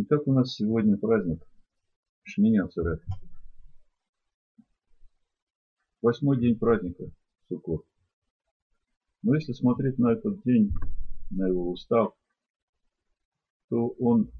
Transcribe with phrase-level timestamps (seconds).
[0.00, 1.44] Итак, у нас сегодня праздник
[2.22, 3.02] Шмини Ацерет.
[6.00, 7.10] Восьмой день праздника
[7.48, 7.84] Суккот.
[9.22, 10.72] Но если смотреть на этот день,
[11.30, 12.14] на его устав,
[13.70, 14.30] то он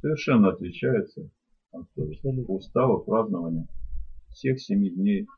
[0.00, 1.30] совершенно отличается
[1.72, 3.68] от устава празднования
[4.30, 5.28] всех семи дней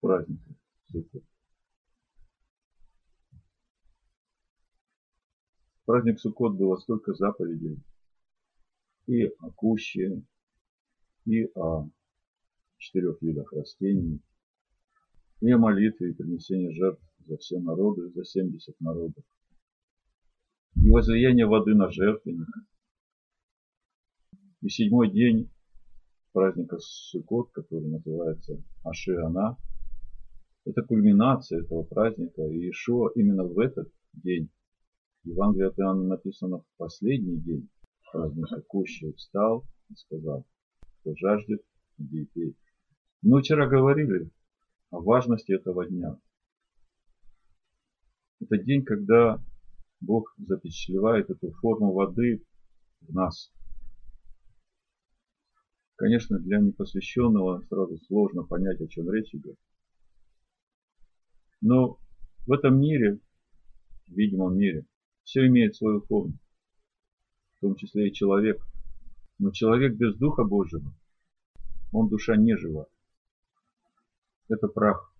[0.00, 0.56] праздника
[0.90, 1.22] Суккот.
[5.84, 7.80] Праздник Суккот было столько заповедей,
[9.08, 10.22] и о куще,
[11.24, 11.88] и о
[12.76, 14.20] четырех видах растений,
[15.40, 19.24] и о молитве и принесении жертв за все народы, за 70 народов,
[20.76, 22.48] и возлияние воды на жертвенник.
[24.60, 25.50] И седьмой день
[26.32, 29.56] праздника Суккот, который называется Ашиана,
[30.66, 32.42] это кульминация этого праздника.
[32.42, 34.50] И Ишуа именно в этот день,
[35.24, 37.70] в Евангелии от Иоанна написано в последний день,
[38.12, 40.44] праздника Кущи встал и сказал,
[41.00, 41.62] кто жаждет,
[41.98, 42.56] иди пей.
[43.22, 44.30] Мы вчера говорили
[44.90, 46.18] о важности этого дня.
[48.40, 49.42] Это день, когда
[50.00, 52.44] Бог запечатлевает эту форму воды
[53.00, 53.52] в нас.
[55.96, 59.58] Конечно, для непосвященного сразу сложно понять, о чем речь идет.
[61.60, 61.98] Но
[62.46, 63.18] в этом мире,
[64.06, 64.86] в видимом мире,
[65.24, 66.38] все имеет свою форму
[67.58, 68.64] в том числе и человек.
[69.38, 70.94] Но человек без Духа Божьего,
[71.92, 72.86] он душа не жива.
[74.48, 75.12] Это прах.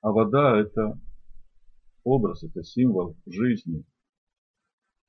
[0.00, 1.00] А вода это
[2.04, 3.84] образ, это символ жизни.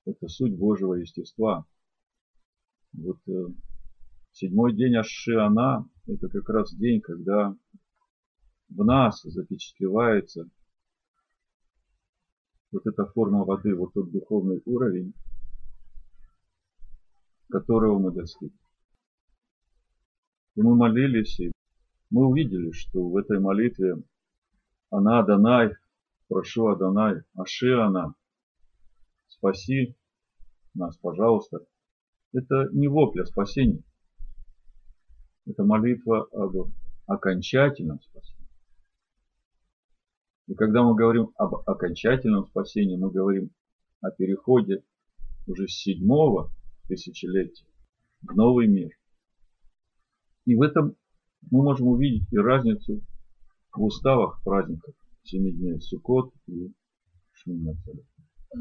[0.05, 1.65] Это суть Божьего естества.
[2.93, 3.47] Вот э,
[4.31, 7.55] седьмой день Ашиана, это как раз день, когда
[8.69, 10.49] в нас запечатлевается
[12.73, 15.13] вот эта форма воды, вот тот духовный уровень,
[17.49, 18.57] которого мы достигли.
[20.55, 21.51] И мы молились, и
[22.09, 23.95] мы увидели, что в этой молитве
[24.89, 25.73] она Адонай,
[26.27, 28.15] прошу Адонай, Аши она,
[29.27, 29.95] спаси
[30.73, 31.59] нас, пожалуйста.
[32.33, 33.83] Это не вопль о спасении.
[35.45, 36.71] Это молитва об
[37.05, 38.32] окончательном спасении.
[40.47, 43.51] И когда мы говорим об окончательном спасении, мы говорим
[44.01, 44.83] о переходе
[45.47, 46.51] уже с седьмого
[46.87, 47.65] тысячелетия
[48.21, 48.91] в новый мир.
[50.45, 50.95] И в этом
[51.49, 53.01] мы можем увидеть и разницу
[53.73, 54.93] в уставах праздников
[55.23, 56.73] семи дней Суккот и
[57.31, 58.05] Шминацель.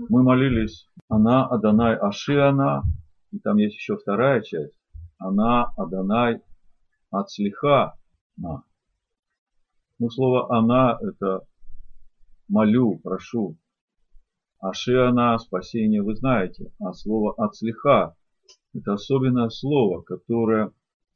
[0.08, 2.82] Мы молились Она, Адонай, Аши Она,
[3.30, 4.78] и там есть еще вторая часть.
[5.18, 6.40] Она, Адонай,
[7.10, 7.94] Ацлиха,
[8.36, 8.62] На.
[9.98, 11.46] Ну, слово Она это
[12.52, 13.56] молю, прошу.
[14.60, 18.14] Ашиана, спасение вы знаете, а слово ацлиха–
[18.74, 20.72] это особенное слово, которое,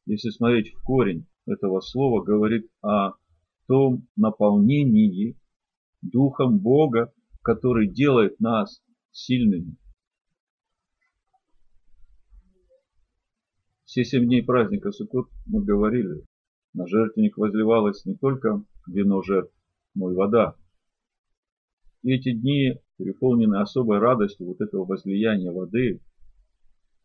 [0.06, 3.12] если смотреть в корень этого слова, говорит о
[3.68, 5.38] том наполнении
[6.00, 8.82] Духом Бога, который делает нас
[9.12, 9.76] сильными.
[13.84, 16.24] Все семь дней праздника Суккот мы говорили,
[16.72, 19.54] на жертвенник возливалось не только вино жертв,
[19.94, 20.56] но и вода.
[22.06, 26.00] И эти дни переполнены особой радостью вот этого возлияния воды.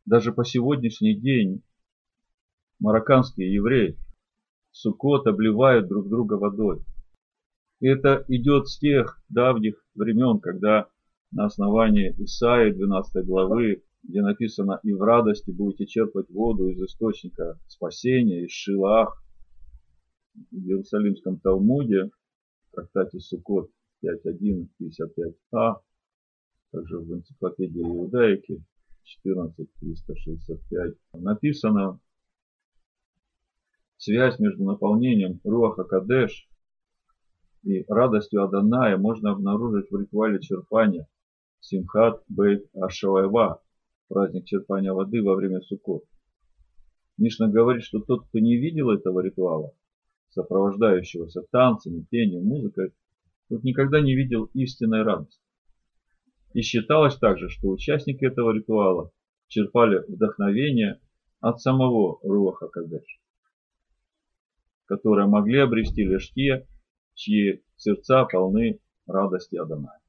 [0.06, 1.64] Даже по сегодняшний день
[2.78, 3.98] марокканские евреи
[4.70, 6.86] Суккот обливают друг друга водой.
[7.80, 10.88] И это идет с тех давних времен, когда
[11.32, 17.58] на основании Исаии 12 главы, где написано «И в радости будете черпать воду из источника
[17.68, 19.20] спасения, из Шилах»,
[20.52, 22.12] в Иерусалимском Талмуде,
[22.70, 23.72] в трактате Суккот,
[24.04, 25.82] 5.1.55а,
[26.72, 28.64] также в энциклопедии Иудаики
[29.26, 32.00] 14.365 написано
[33.98, 36.48] связь между наполнением Руаха Кадеш
[37.64, 41.08] и радостью Аданая можно обнаружить в ритуале черпания
[41.60, 43.62] Симхат Бейт Ашавайва,
[44.08, 46.04] праздник черпания воды во время Суккот.
[47.18, 49.76] Мишна говорит, что тот, кто не видел этого ритуала,
[50.30, 52.94] сопровождающегося танцами, пением, музыкой,
[53.52, 55.44] тот никогда не видел истинной радости.
[56.54, 59.12] И считалось также, что участники этого ритуала
[59.48, 61.02] черпали вдохновение
[61.42, 63.20] от самого Руаха Кадеш,
[64.86, 66.66] которые могли обрести лишь те,
[67.14, 70.00] чьи сердца полны радости Адоная.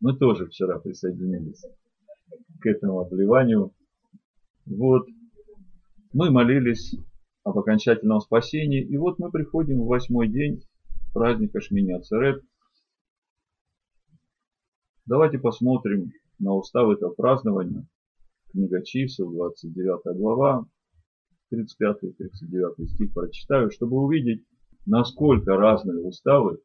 [0.00, 1.62] Мы тоже вчера присоединились
[2.60, 3.74] к этому обливанию.
[4.64, 5.06] Вот,
[6.14, 6.94] мы молились
[7.44, 10.62] об окончательном спасении, и вот мы приходим в восьмой день
[11.12, 12.42] праздника Шмини Ацерет.
[15.06, 17.86] Давайте посмотрим на устав этого празднования.
[18.50, 20.66] Книга чисел, 29 глава,
[21.52, 24.44] 35-39 стих прочитаю, чтобы увидеть,
[24.86, 26.60] насколько разные уставы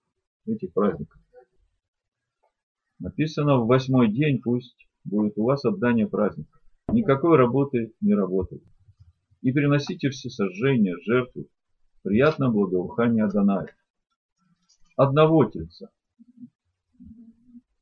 [0.46, 1.20] этих праздников.
[3.00, 6.60] Написано в восьмой день пусть будет у вас отдание праздника.
[6.90, 8.64] Никакой работы не работает.
[9.42, 11.48] И приносите все сожжения, жертву,
[12.02, 13.76] приятное благоухание Адоная.
[14.98, 15.92] Одного тельца.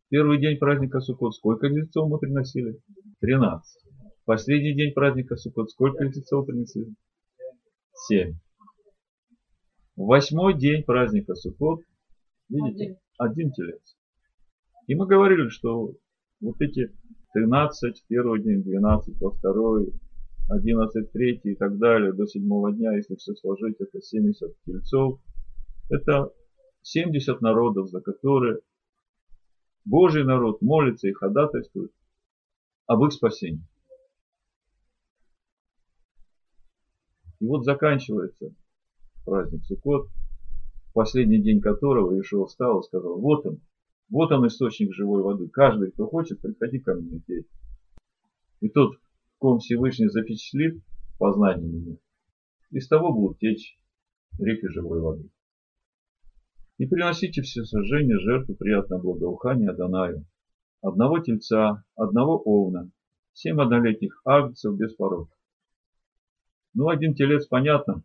[0.10, 2.82] Первый день праздника Суккот сколько тельцов мы приносили?
[3.22, 3.84] 13.
[4.26, 6.94] Последний день праздника Суккот сколько тельцов принесли?
[8.10, 8.38] 7.
[9.96, 11.84] Восьмой день праздника Суккот,
[12.50, 13.96] видите, один телец.
[14.88, 15.94] И мы говорили, что
[16.42, 16.92] вот эти
[17.34, 19.94] 13 первый день, 12 во второй,
[20.50, 25.22] 11 третий и так далее, до седьмого дня, если все сложить, это 70 тельцов.
[25.90, 26.34] Это
[26.86, 28.60] 70 народов, за которые
[29.86, 31.92] Божий народ молится и ходатайствует
[32.86, 33.66] об их спасении.
[37.40, 38.54] И вот заканчивается
[39.26, 40.10] праздник Суккот,
[40.94, 43.62] последний день которого Ишуа встал и сказал, вот он,
[44.10, 45.50] вот он источник живой воды.
[45.50, 47.48] Каждый, кто хочет, приходи ко мне пей.
[48.62, 50.84] И тот, в ком Всевышний запечатлит
[51.18, 51.98] познание меня,
[52.70, 53.80] из того будут течь
[54.38, 55.30] реки живой воды.
[56.78, 60.26] И приносите все сожжения, жертву, приятное благоухание Адонаю.
[60.82, 62.92] Одного тельца, одного овна,
[63.34, 65.32] семь однолетних агнцев без порога.
[66.74, 68.04] Ну, один телец, понятно.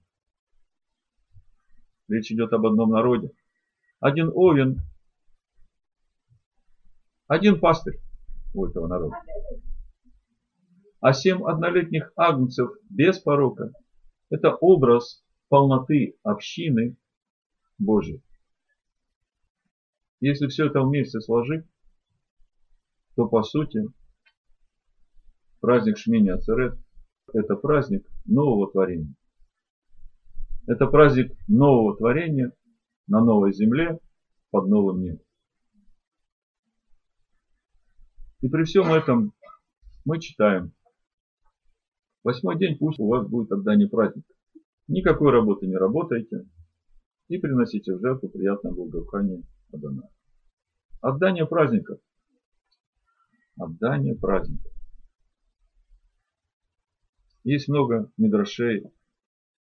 [2.08, 3.32] Речь идет об одном народе.
[3.98, 4.80] Один овен,
[7.26, 8.00] один пастырь
[8.54, 9.16] у этого народа.
[11.00, 13.72] А семь однолетних агнцев без порока–
[14.30, 16.96] это образ полноты общины
[17.78, 18.22] Божьей.
[20.20, 21.64] Если все это вместе сложить,
[23.16, 23.84] то по сути
[25.60, 26.78] праздник Шмини Ацерет–
[27.32, 29.14] это праздник нового творения.
[30.66, 32.52] Это праздник нового творения
[33.06, 33.98] на новой земле
[34.50, 35.24] под новым небом.
[38.42, 39.32] И при всем этом
[40.04, 40.72] мы читаем.
[42.22, 44.24] Восьмой день пусть у вас будет тогда не праздник.
[44.86, 46.46] Никакой работы не работайте
[47.28, 50.10] и приносите в жертву приятное благоухание Адона.
[51.00, 52.00] Отдание праздников.
[53.56, 54.72] Отдание праздников.
[57.44, 58.84] Есть много мидрашей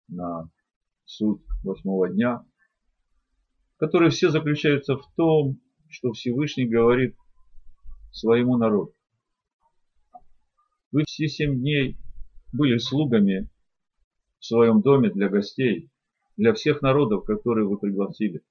[0.08, 0.50] на
[1.04, 2.44] суть восьмого дня,
[3.76, 7.16] которые все заключаются в том, что Всевышний говорит
[8.10, 8.94] своему народу.
[10.90, 11.98] Вы все семь дней
[12.52, 13.48] были слугами
[14.38, 15.90] в своем доме для гостей,
[16.36, 18.42] для всех народов, которые вы пригласили.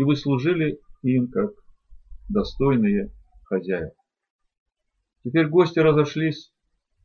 [0.00, 1.50] И вы служили им как
[2.30, 3.12] достойные
[3.44, 3.92] хозяева.
[5.22, 6.54] Теперь гости разошлись,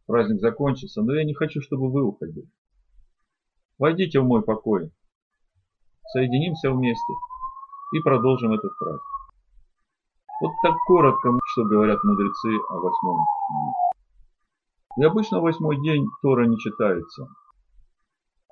[0.05, 2.49] праздник закончится, но я не хочу, чтобы вы уходили.
[3.77, 4.93] Войдите в мой покой,
[6.13, 7.13] соединимся вместе
[7.91, 9.01] и продолжим этот праздник.
[10.39, 13.17] Вот так коротко, что говорят мудрецы о восьмом
[13.49, 13.73] дне.
[14.99, 17.27] И обычно восьмой день Тора не читается.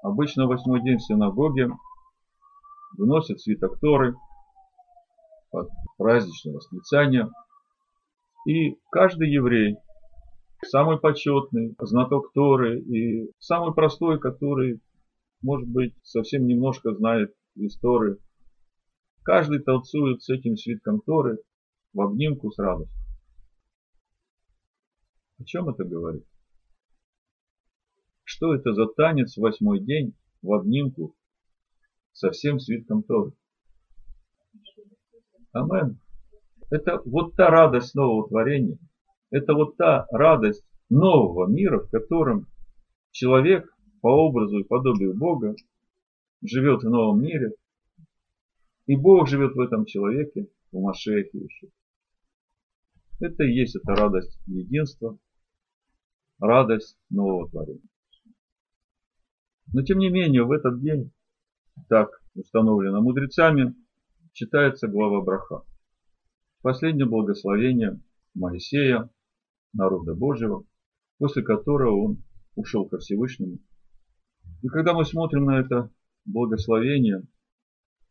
[0.01, 1.69] Обычно восьмой день в синагоге
[2.97, 4.17] выносят свиток Торы,
[5.53, 7.29] от праздничного восклицания.
[8.47, 9.77] И каждый еврей,
[10.63, 14.81] самый почетный, знаток Торы и самый простой, который,
[15.41, 18.17] может быть, совсем немножко знает истории,
[19.23, 21.37] каждый танцует с этим свитком Торы
[21.93, 22.99] в обнимку с радостью.
[25.39, 26.25] О чем это говорит?
[28.23, 31.15] Что это за танец в восьмой день в обнимку
[32.11, 33.33] со всем свитком Торы?
[35.53, 35.99] Амен.
[36.71, 38.79] Это вот та радость нового творения.
[39.29, 42.47] Это вот та радость нового мира, в котором
[43.11, 45.55] человек по образу и подобию Бога
[46.43, 47.53] живет в новом мире.
[48.87, 51.67] И Бог живет в этом человеке, в Машехе еще.
[53.19, 55.17] Это и есть эта радость единства,
[56.39, 57.87] радость нового творения.
[59.71, 61.11] Но тем не менее, в этот день,
[61.87, 63.75] так установлено мудрецами,
[64.33, 65.63] читается глава Браха.
[66.61, 68.01] Последнее благословение
[68.33, 69.09] Моисея,
[69.73, 70.65] народа Божьего,
[71.19, 72.23] после которого он
[72.55, 73.59] ушел ко Всевышнему.
[74.63, 75.91] И когда мы смотрим на это
[76.25, 77.23] благословение,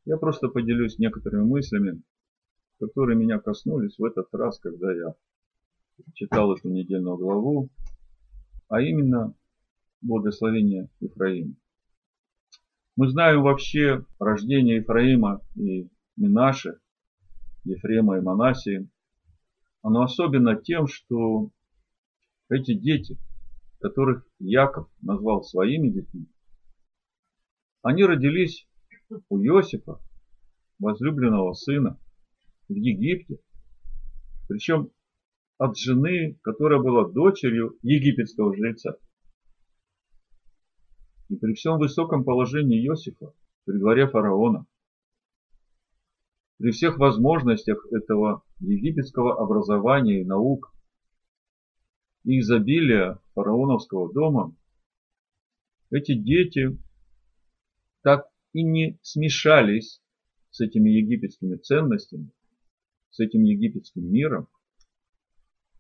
[0.05, 2.03] я просто поделюсь некоторыми мыслями,
[2.79, 5.15] которые меня коснулись в этот раз, когда я
[6.15, 7.69] читал эту недельную главу,
[8.69, 9.35] а именно
[10.01, 11.55] благословение Ефраима.
[12.97, 15.89] Мы знаем вообще рождение Ефраима и
[16.23, 16.79] Минаши,
[17.65, 18.89] Ефрема и Манасии.
[19.83, 21.51] оно особенно тем, что
[22.49, 23.19] эти дети,
[23.81, 26.29] которых Яков назвал своими детьми,
[27.83, 28.69] они родились
[29.29, 30.01] у Иосифа,
[30.79, 31.99] возлюбленного сына,
[32.69, 33.41] в Египте,
[34.49, 34.93] причем
[35.59, 38.97] от жены, которая была дочерью египетского жреца.
[41.29, 44.67] И при всем высоком положении Иосифа при дворе фараона,
[46.63, 50.73] при всех возможностях этого египетского образования и наук
[52.23, 54.55] и изобилия фараоновского дома,
[55.91, 56.79] эти дети
[58.03, 60.01] так и не смешались
[60.51, 62.31] с этими египетскими ценностями,
[63.11, 64.47] с этим египетским миром.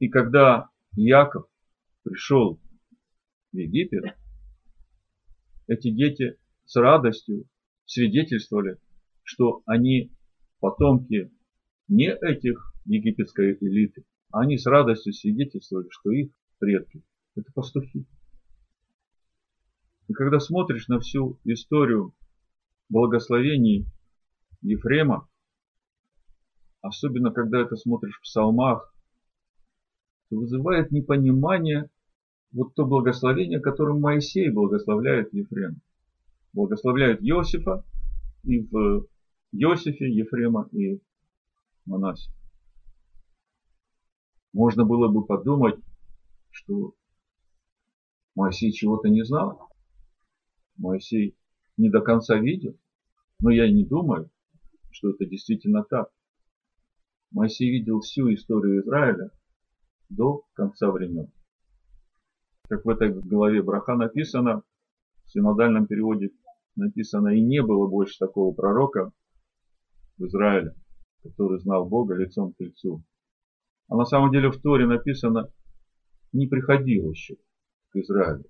[0.01, 1.47] И когда Яков
[2.03, 2.61] пришел
[3.53, 4.17] в Египет,
[5.69, 7.49] эти дети с радостью
[7.85, 8.79] свидетельствовали,
[9.23, 10.11] что они
[10.62, 11.33] потомки
[11.88, 17.02] не этих египетской элиты, они с радостью свидетельствовали, что их предки–
[17.35, 18.07] это пастухи.
[20.07, 22.14] И когда смотришь на всю историю
[22.88, 23.87] благословений
[24.61, 25.28] Ефрема,
[26.81, 28.95] особенно когда это смотришь в псалмах,
[30.31, 31.90] то вызывает непонимание
[32.52, 35.81] вот то благословение, которым Моисей благословляет Ефрема.
[36.52, 37.85] Благословляет Иосифа
[38.45, 39.09] и в
[39.52, 41.00] Иосифе, Ефрема и
[41.85, 42.30] Манасе.
[44.54, 45.78] Можно было бы подумать,
[46.50, 46.94] что
[48.35, 49.68] Моисей чего-то не знал.
[50.76, 51.37] Моисей
[51.76, 52.78] не до конца видел.
[53.40, 54.30] Но я не думаю,
[54.90, 56.11] что это действительно так.
[57.30, 59.30] Моисей видел всю историю Израиля
[60.09, 61.30] до конца времен.
[62.68, 64.62] Как в этой главе Браха написано,
[65.25, 66.30] в синодальном переводе
[66.75, 69.12] написано, и не было больше такого пророка
[70.23, 70.75] в Израиле,
[71.23, 73.02] который знал Бога лицом к лицу.
[73.88, 75.50] А на самом деле в Торе написано,
[76.33, 77.37] не приходил еще
[77.91, 78.45] к Израилю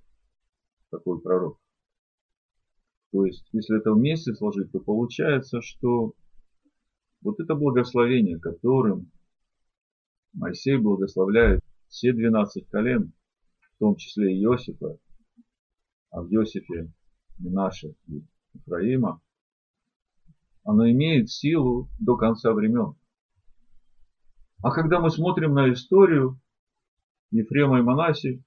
[0.91, 1.59] такой пророк.
[3.11, 6.15] То есть, если это вместе сложить, то получается, что
[7.23, 9.11] вот это благословение, которым
[10.35, 13.13] Моисей благословляет все 12 колен,
[13.75, 14.99] в том числе и Иосифа,
[16.11, 16.93] а в Иосифе
[17.39, 18.23] Минаше и
[18.55, 19.21] Ифраима,
[20.65, 22.95] оно имеет силу до конца времен.
[24.63, 26.41] А когда мы смотрим на историю
[27.31, 28.43] Ефрема и Манаси,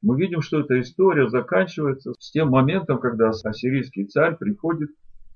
[0.00, 4.90] мы видим, что эта история заканчивается с тем моментом, когда ассирийский царь приходит,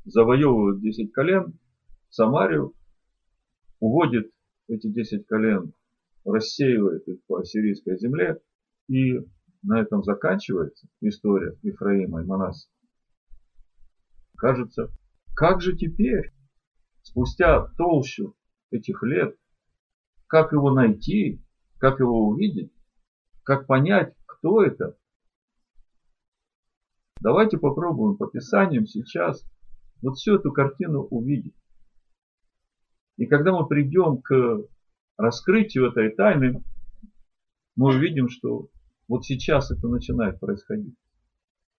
[0.05, 1.59] завоевывает 10 колен,
[2.11, 2.73] Самарию,
[3.79, 4.31] уводит
[4.69, 5.73] эти 10 колен,
[6.25, 8.41] рассеивает их по ассирийской земле,
[8.89, 9.21] и
[9.63, 12.69] на этом заканчивается история Ефраима и Манаси.
[14.37, 14.91] Кажется,
[15.37, 16.33] как же теперь,
[17.03, 18.35] спустя толщу
[18.71, 19.37] этих лет,
[20.27, 21.45] как его найти,
[21.79, 22.73] как его увидеть,
[23.43, 24.97] как понять, кто это?
[27.21, 29.45] Давайте попробуем по Писаниям сейчас
[30.01, 31.55] вот всю эту картину увидеть.
[33.19, 34.67] И когда мы придем к
[35.19, 36.65] раскрытию этой тайны,
[37.77, 38.71] мы увидим, что
[39.07, 40.97] вот сейчас это начинает происходить.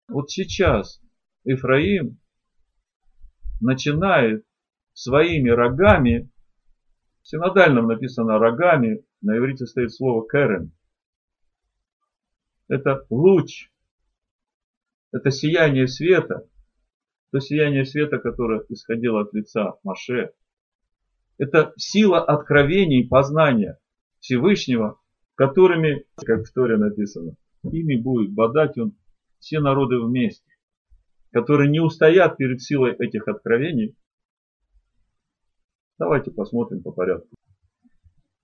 [0.08, 1.02] Вот сейчас
[1.44, 2.20] Ефраим
[3.60, 4.46] начинает
[4.94, 6.30] своими рогами,
[7.22, 10.72] в синодальном написано рогами, на иврите стоит слово керен,
[12.68, 13.72] это луч,
[15.12, 16.48] это сияние света,
[17.32, 20.32] то сияние света, которое исходило от лица Маше.
[21.38, 23.78] Это сила откровений, познания
[24.20, 25.00] Всевышнего,
[25.36, 28.98] которыми, как в Торе написано, ими будет бодать он
[29.40, 30.47] все народы вместе,
[31.32, 33.96] которые не устоят перед силой этих откровений.
[36.00, 37.30] Давайте посмотрим по порядку.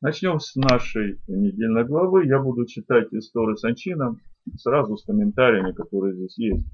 [0.02, 2.26] Начнем с нашей недельной главы.
[2.26, 4.18] Я буду читать историю Санчина
[4.58, 6.68] сразу с комментариями, которые здесь есть.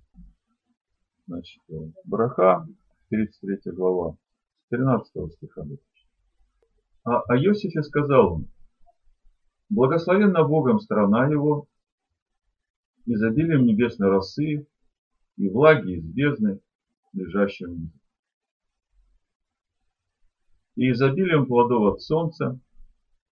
[1.27, 1.61] Значит,
[2.05, 2.67] Браха,
[3.09, 4.17] 33 глава,
[4.69, 5.63] 13 стиха.
[7.03, 8.47] А о Иосифе сказал он,
[9.69, 11.67] благословенна Богом страна его,
[13.05, 14.67] изобилием небесной росы
[15.39, 16.59] и влаги из бездны,
[17.13, 17.97] лежащей внизу.
[20.75, 22.59] И изобилием плодов от солнца,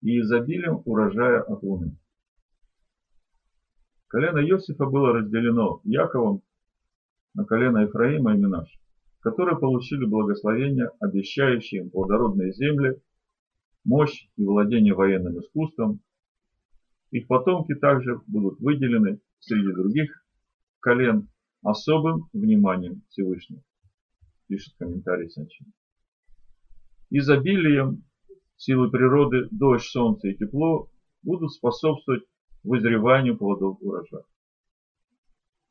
[0.01, 1.97] и изобилием урожая от луны.
[4.07, 6.43] Колено Иосифа было разделено Яковом
[7.33, 8.69] на колено Ефраима и Минаш,
[9.19, 13.01] которые получили благословение, обещающие им плодородные земли,
[13.83, 16.01] мощь и владение военным искусством.
[17.09, 20.23] Их потомки также будут выделены среди других
[20.81, 21.29] колен
[21.65, 23.61] особым вниманием Всевышнего,
[24.47, 25.73] пишет комментарий Санчин.
[27.09, 28.03] Изобилием
[28.55, 30.89] силы природы, дождь, солнце и тепло
[31.23, 32.23] будут способствовать
[32.63, 34.23] вызреванию плодов урожая.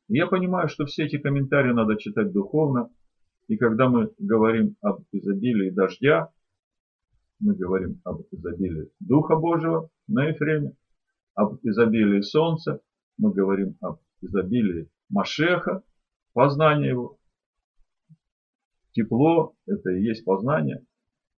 [0.09, 2.89] Я понимаю, что все эти комментарии надо читать духовно,
[3.47, 6.29] и когда мы говорим об изобилии дождя,
[7.39, 10.73] мы говорим об изобилии Духа Божьего на Ефреме,
[11.35, 12.81] об изобилии солнца,
[13.17, 15.83] мы говорим об изобилии Машеха,
[16.33, 17.17] познания его.
[18.91, 20.85] Тепло– это и есть познание.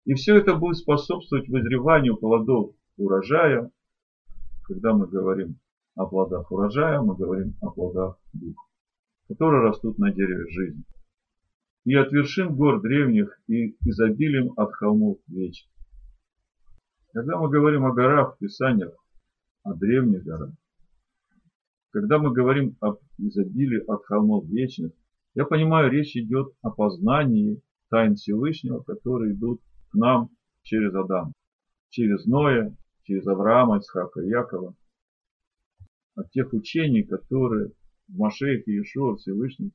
[0.04, 3.70] И все это будет способствовать вызреванию плодов урожая.
[4.64, 5.58] Когда мы говорим
[5.94, 8.62] о плодах урожая, мы говорим о плодах духа,
[9.28, 10.84] которые растут на дереве жизни.
[11.84, 15.72] И от вершин гор древних и изобилием от холмов вечных.
[17.12, 18.92] Когда мы говорим о горах в Писаниях,
[19.62, 20.50] о древних горах,
[21.96, 24.92] когда мы говорим об изобилии от холмов вечных,
[25.34, 30.28] я понимаю, речь идет о познании тайн Всевышнего, которые идут к нам
[30.60, 31.32] через Адама,
[31.88, 34.74] через Ноя, через Авраама, Исхака и Якова,
[36.16, 37.72] от тех учений, которые
[38.08, 39.72] в Машеях и Иешуа Всевышний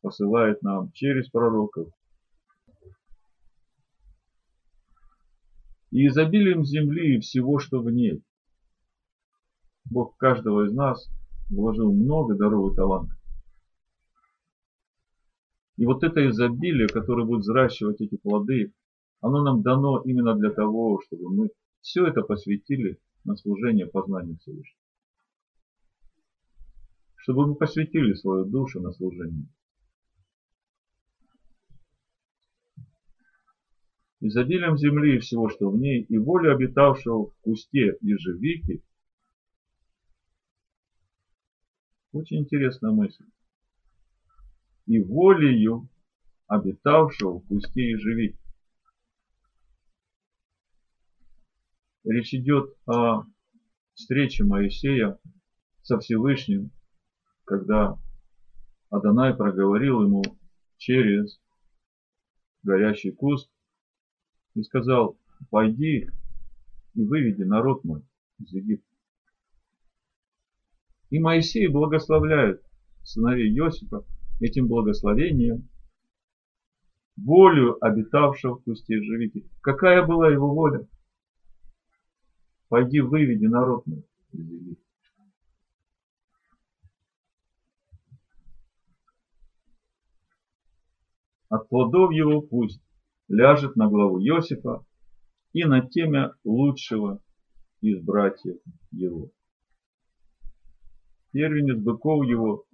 [0.00, 1.88] посылает нам через пророков.
[5.90, 8.22] И изобилием земли и всего, что в ней.
[9.84, 11.10] Бог каждого из нас
[11.48, 13.18] вложил много даров и талантов.
[15.76, 18.72] И вот это изобилие, которое будет взращивать эти плоды,
[19.20, 24.78] оно нам дано именно для того, чтобы мы все это посвятили на служение познанию Всевышнего.
[27.16, 29.48] Чтобы мы посвятили свою душу на служение.
[34.20, 38.84] Изобилием земли и всего, что в ней, и волю обитавшего в кусте ежевики.
[42.12, 43.24] Очень интересная мысль.
[44.86, 45.88] И волею
[46.46, 48.38] обитавшего в кусте ежевики.
[52.04, 53.24] Речь идет о
[53.94, 55.18] встрече Моисея
[55.82, 56.70] со Всевышним,
[57.44, 57.98] когда
[58.90, 60.22] Адонай проговорил ему
[60.76, 61.40] через
[62.62, 63.50] горящий куст
[64.54, 66.10] и сказал, пойди
[66.94, 68.02] и выведи народ мой
[68.38, 68.91] из Египта.
[71.12, 72.62] И Моисей благословляет
[73.02, 74.02] сыновей Иосифа
[74.40, 75.68] этим благословением
[77.18, 79.46] волю обитавшего в кусте ежевики.
[79.60, 80.88] Какая была его воля?
[82.70, 83.84] Пойди выведи народ
[84.32, 84.82] из Египта.
[91.50, 92.82] От плодов его пусть
[93.28, 94.82] ляжет на главу Иосифа
[95.52, 97.20] и на темя лучшего
[97.82, 98.56] из братьев
[98.90, 99.30] его.
[101.32, 102.66] Первенец быков его,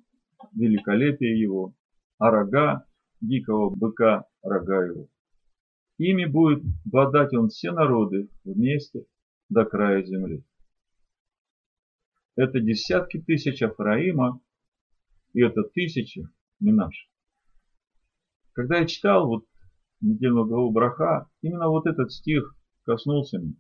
[0.53, 1.75] великолепие его,
[2.19, 2.85] а рога
[3.21, 5.09] дикого быка рога его.
[5.99, 9.07] Ими будет бодать он все народы вместе
[9.49, 10.45] до края земли.
[12.37, 14.41] Это десятки тысяч Афраима,
[15.33, 16.29] и это тысячи
[16.61, 17.09] Минаш.
[18.53, 19.47] Когда я читал вот
[20.01, 23.55] недельную главу Браха, именно вот этот стих коснулся меня.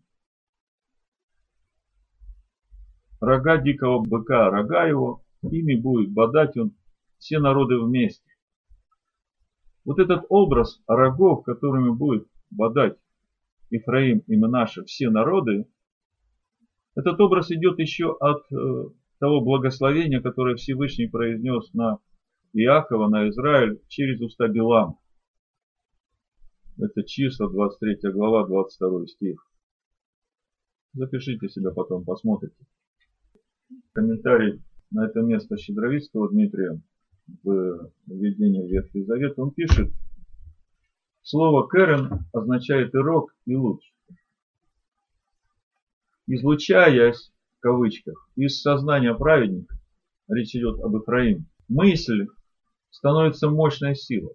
[3.20, 6.74] Рога дикого быка, рога его, ими будет бодать он
[7.18, 8.31] все народы вместе.
[9.85, 12.96] Вот этот образ рогов, которыми будет бодать
[13.70, 15.66] Ифраим и Менаша все народы,
[16.94, 18.85] этот образ идет еще от э,
[19.18, 21.98] того благословения, которое Всевышний произнес на
[22.52, 24.98] Иакова, на Израиль через уста Билама.
[26.76, 29.44] Это числа, 23 глава, 22 стих.
[30.92, 32.57] Запишите себя потом, посмотрите.
[33.92, 36.81] Комментарий на это место Щедровицкого Дмитрия
[37.42, 39.92] в введении в Ветхий Завет, он пишет,
[41.22, 43.83] слово «керен» означает и рок, и луч
[46.28, 49.76] излучаясь, в кавычках, из сознания праведника,
[50.28, 52.26] речь идет об Ифраиме, мысль
[52.90, 54.35] становится мощной силой.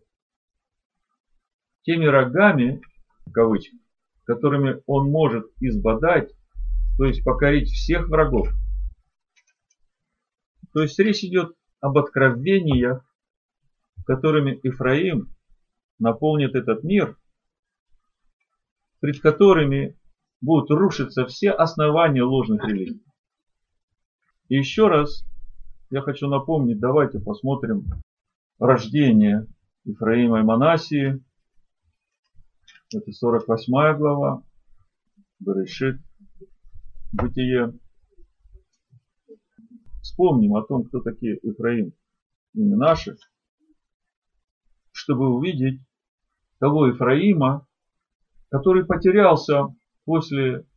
[1.83, 2.81] Теми рогами,
[3.25, 3.79] в кавычках,
[4.25, 6.31] которыми он может избодать,
[6.97, 8.49] то есть покорить всех врагов.
[10.73, 13.05] То есть речь идет об откровениях,
[14.05, 15.33] которыми Ифраим
[15.99, 17.17] наполнит этот мир,
[18.99, 19.97] пред которыми
[20.41, 23.03] будут рушиться все основания ложных религий.
[24.49, 25.25] И еще раз
[25.89, 27.85] я хочу напомнить, давайте посмотрим
[28.59, 29.47] рождение
[29.85, 31.23] Ифраима и Манасии.
[32.93, 34.43] Это 48 глава,
[35.39, 35.99] Берешит,
[37.11, 37.73] Бытие.
[40.03, 41.93] Вспомним о том, кто такие Ифраим
[42.53, 43.15] и Минаши,
[44.91, 45.79] чтобы увидеть
[46.59, 47.65] того Ифраима,
[48.49, 50.67] который потерялся после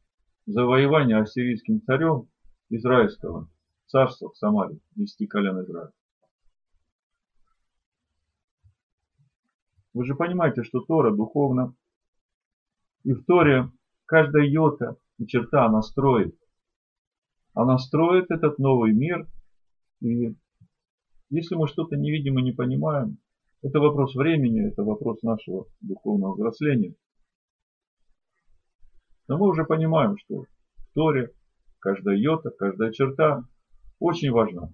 [0.46, 2.28] завоевания ассирийским царем
[2.70, 3.50] израильского
[3.86, 5.92] царства в Самаре, десяти колен Израиля.
[9.92, 11.74] Вы же понимаете, что Тора духовно.
[13.02, 13.72] И в Торе
[14.04, 16.38] каждая йота и черта она строит.
[17.56, 19.26] Она строит этот новый мир.
[20.02, 20.36] И
[21.30, 23.16] если мы что-то не видим и не понимаем,
[23.62, 26.94] это вопрос времени, это вопрос нашего духовного взросления.
[29.26, 31.32] Но мы уже понимаем, что в Торе
[31.78, 33.48] каждая йота, каждая черта
[34.00, 34.70] очень важна.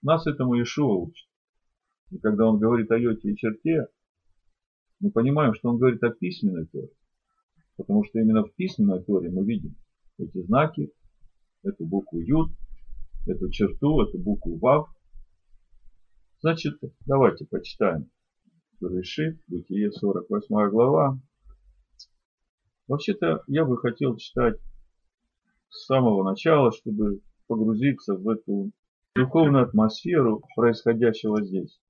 [0.00, 1.28] Нас этому Ишуа учит.
[2.12, 3.88] И когда он говорит о йоте и черте,
[5.00, 6.88] мы понимаем, что он говорит о письменной Торе.
[7.76, 9.76] Потому что именно в письменной Торе мы видим
[10.16, 10.90] эти знаки,
[11.66, 12.50] эту букву Юд,
[13.26, 14.88] эту черту, эту букву Вав.
[16.40, 18.10] Значит, давайте почитаем
[18.80, 21.18] Решит, Бытие, 48 глава.
[22.88, 24.60] Вообще-то я бы хотел читать
[25.70, 28.70] с самого начала, чтобы погрузиться в эту
[29.14, 31.80] духовную атмосферу происходящего здесь.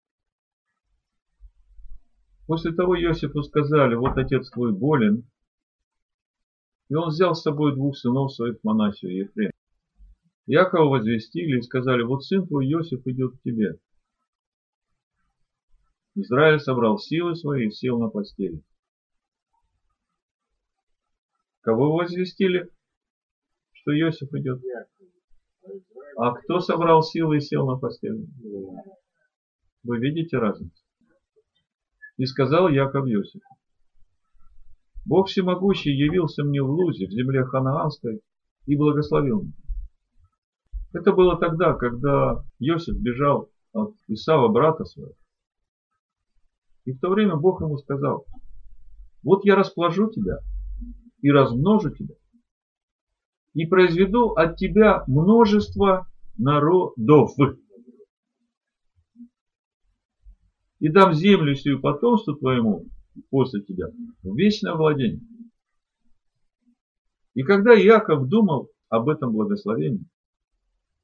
[2.46, 5.28] После того Иосифу сказали, вот отец твой болен,
[6.88, 9.50] и он взял с собой двух сынов своих Манасию и Ефрем.
[10.46, 13.78] Якова возвестили и сказали, вот сын твой Иосиф идет к тебе.
[16.14, 18.62] Израиль собрал силы свои и сел на постели.
[21.60, 22.70] Кого возвестили,
[23.72, 24.62] что Иосиф идет?
[26.16, 28.24] А кто собрал силы и сел на постели?
[29.82, 30.82] Вы видите разницу?
[32.18, 33.42] И сказал Яков Иосиф.
[35.04, 38.22] Бог всемогущий явился мне в Лузе, в земле Ханаанской,
[38.66, 39.65] и благословил меня.
[40.96, 45.12] Это было тогда, когда Иосиф бежал от Исава, брата своего.
[46.86, 48.24] И в то время Бог ему сказал,
[49.22, 50.38] вот я расположу тебя
[51.20, 52.14] и размножу тебя,
[53.52, 56.06] и произведу от тебя множество
[56.38, 57.32] народов.
[60.78, 62.86] И дам землю сию потомству твоему
[63.28, 63.88] после тебя
[64.22, 65.20] в вечное владение.
[67.34, 70.06] И когда Яков думал об этом благословении,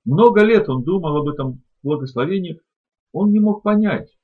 [0.05, 2.61] много лет он думал об этом благословении,
[3.13, 4.17] он не мог понять,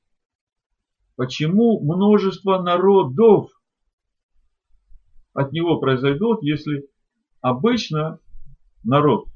[1.15, 3.51] почему множество народов
[5.33, 6.89] от него произойдут, если
[7.41, 8.19] обычно
[8.83, 9.27] народ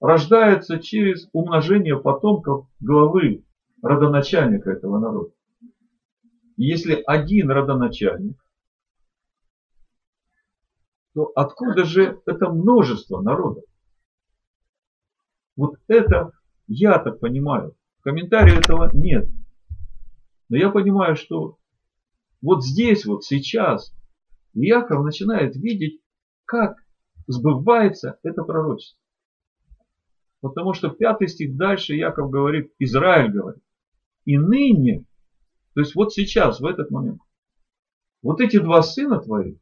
[0.00, 3.44] рождается через умножение потомков главы
[3.82, 5.30] родоначальника этого народа.
[6.56, 8.38] Если один родоначальник,
[11.14, 13.64] то откуда же это множество народов?
[15.56, 16.32] Вот это
[16.66, 17.76] я так понимаю.
[17.98, 19.28] В комментарии этого нет.
[20.48, 21.58] Но я понимаю, что
[22.42, 23.94] вот здесь, вот сейчас,
[24.52, 26.00] Яков начинает видеть,
[26.44, 26.76] как
[27.26, 29.00] сбывается это пророчество.
[30.40, 33.62] Потому что пятый стих дальше Яков говорит, Израиль говорит.
[34.26, 35.06] И ныне
[35.74, 37.20] то есть вот сейчас, в этот момент,
[38.22, 39.56] вот эти два сына твои,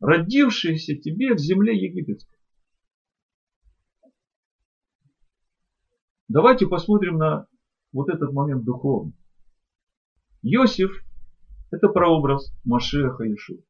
[0.00, 2.37] родившиеся тебе в земле египетской.
[6.28, 7.46] Давайте посмотрим на
[7.90, 9.14] вот этот момент духовный.
[10.42, 10.90] Иосиф–
[11.70, 13.62] это прообраз Машеха Иешуа.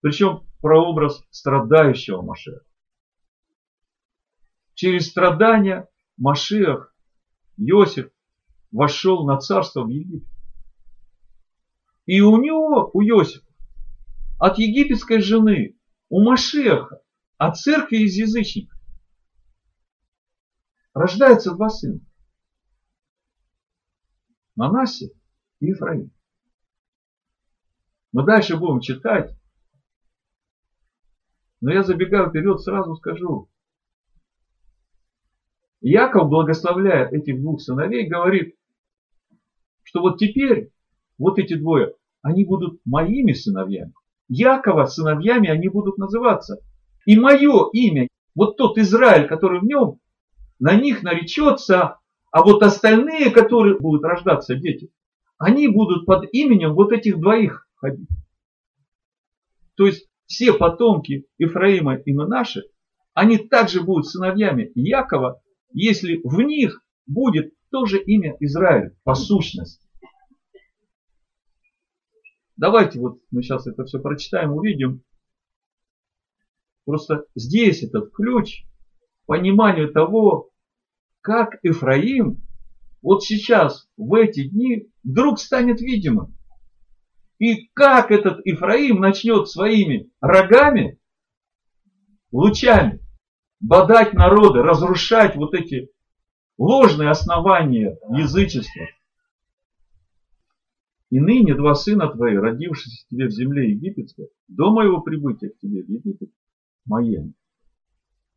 [0.00, 2.64] Причем прообраз страдающего Машеха.
[4.74, 6.94] Через страдания Машех,
[7.58, 8.10] Иосиф
[8.72, 10.28] вошел на царство в Египет.
[12.06, 13.46] И у него, у Иосифа,
[14.38, 17.02] от египетской жены, у Машеха,
[17.36, 18.73] от церкви из язычников,
[20.94, 22.00] рождается два сына.
[24.56, 25.10] Манасе
[25.60, 26.12] и Ефраим.
[28.12, 29.36] Мы дальше будем читать.
[31.60, 33.50] Но я забегаю вперед, сразу скажу.
[35.80, 38.54] Яков, благословляя этих двух сыновей, говорит,
[39.82, 40.70] что вот теперь
[41.18, 43.92] вот эти двое, они будут моими сыновьями.
[44.28, 46.60] Якова сыновьями они будут называться.
[47.04, 50.00] И мое имя, вот тот Израиль, который в нем,
[50.58, 51.98] на них наречется,
[52.30, 54.90] а вот остальные, которые будут рождаться дети,
[55.38, 58.08] они будут под именем вот этих двоих ходить.
[59.76, 62.64] То есть все потомки Ифраима и Манаши,
[63.12, 65.40] они также будут сыновьями Якова,
[65.72, 69.84] если в них будет тоже имя Израиль по сущности.
[72.56, 75.02] Давайте вот мы сейчас это все прочитаем, увидим.
[76.84, 78.64] Просто здесь этот ключ
[79.26, 80.50] пониманию того,
[81.20, 82.44] как Ифраим
[83.04, 86.34] вот сейчас, в эти дни, вдруг станет видимым.
[87.38, 90.98] И как этот Ифраим начнет своими рогами
[92.32, 93.00] лучами,
[93.60, 95.90] бодать народы, разрушать вот эти
[96.56, 98.86] ложные основания язычества.
[101.10, 105.82] И ныне два сына твои, родившиеся тебе в земле египетской, до моего прибытия к тебе
[105.82, 106.30] в Египет,
[106.86, 107.18] мои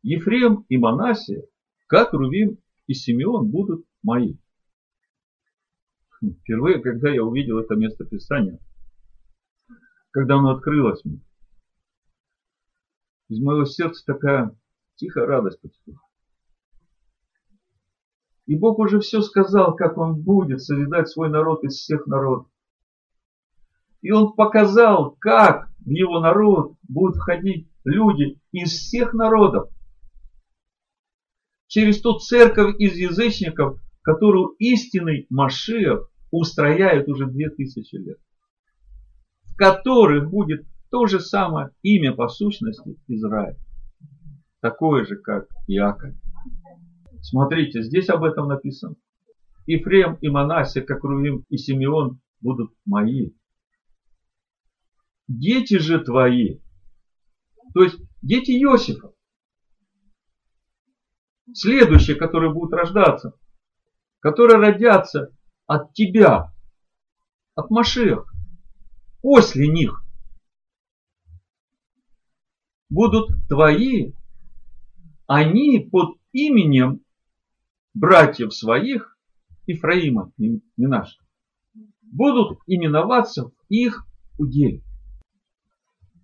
[0.02, 1.44] Ефрем и Манасия,
[1.86, 4.36] как Рувим и Симеон будут мои.
[6.20, 8.58] Впервые, когда я увидел это место Писания,
[10.10, 11.20] когда оно открылось мне,
[13.28, 14.56] из моего сердца такая
[14.96, 16.00] тихая радость потекла.
[18.46, 22.50] И Бог уже все сказал, как Он будет созидать свой народ из всех народов.
[24.00, 29.70] И Он показал, как в Его народ будут входить люди из всех народов.
[31.68, 38.18] Через ту церковь из язычников, которую истинный Машиах устрояет уже две тысячи лет.
[39.44, 43.56] В которых будет то же самое имя по сущности Израиль.
[44.60, 46.14] Такое же, как Иаков.
[47.20, 48.96] Смотрите, здесь об этом написано.
[49.66, 53.32] Ифрем и Манасия, как Рувим и Симеон будут мои.
[55.26, 56.60] Дети же твои,
[57.74, 59.12] то есть дети Иосифа,
[61.54, 63.32] следующие, которые будут рождаться,
[64.20, 65.34] которые родятся
[65.66, 66.52] от тебя,
[67.54, 68.32] от Машех,
[69.20, 70.04] после них,
[72.88, 74.12] будут твои,
[75.26, 77.02] они под именем
[77.94, 79.16] братьев своих,
[79.66, 81.18] Ифраима, не, не наш,
[82.00, 84.06] будут именоваться их
[84.38, 84.82] уделе.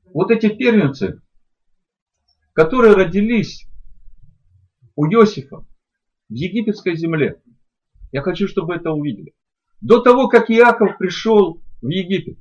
[0.04, 1.20] Вот эти первенцы,
[2.54, 3.66] которые родились
[4.96, 5.66] у Иосифа
[6.28, 7.42] в египетской земле,
[8.12, 9.34] я хочу, чтобы это увидели.
[9.80, 12.38] До того, как Иаков пришел в Египет,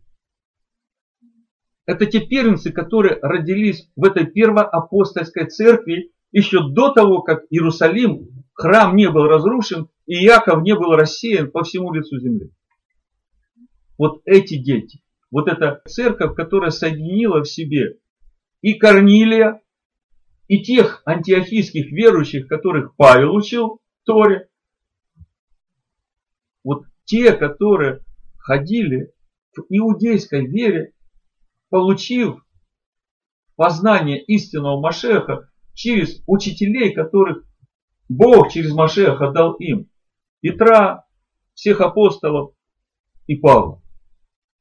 [1.86, 8.96] это те первенцы, которые родились в этой первоапостольской церкви еще до того, как Иерусалим храм
[8.96, 12.52] не был разрушен, и Иаков не был рассеян по всему лицу земли.
[13.98, 17.98] Вот эти дети, вот эта церковь, которая соединила в себе
[18.62, 19.62] и Корнилия,
[20.48, 24.50] и тех антиохийских верующих, которых Павел учил в Торе,
[26.64, 28.02] вот те, которые
[28.38, 29.14] ходили
[29.56, 30.94] в иудейской вере,
[31.70, 32.46] получив
[33.56, 37.46] познание истинного Машеха через учителей, которых
[38.10, 39.90] Бог через Машеха дал им
[40.42, 41.06] Петра,
[41.54, 42.54] всех апостолов
[43.28, 43.82] и Павла.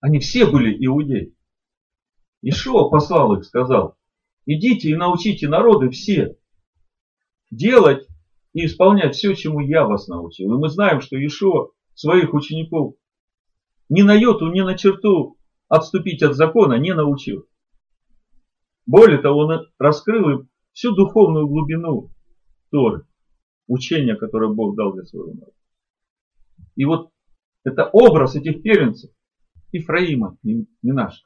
[0.00, 1.34] Они все были иудеи.
[2.42, 3.96] Ишуа послал их, сказал,
[4.46, 6.36] идите и научите народы все
[7.50, 8.06] делать
[8.52, 10.54] и исполнять все, чему я вас научил.
[10.54, 12.94] И мы знаем, что Ишуа своих учеников
[13.88, 17.46] ни на йоту, ни на черту отступить от закона не научил.
[18.86, 22.10] Более того, он раскрыл им всю духовную глубину
[22.70, 23.06] Торы
[23.66, 25.52] учение, которое Бог дал для своего народа.
[26.74, 27.10] И вот
[27.64, 29.10] это образ этих первенцев
[29.72, 31.24] Ифраима, не наш.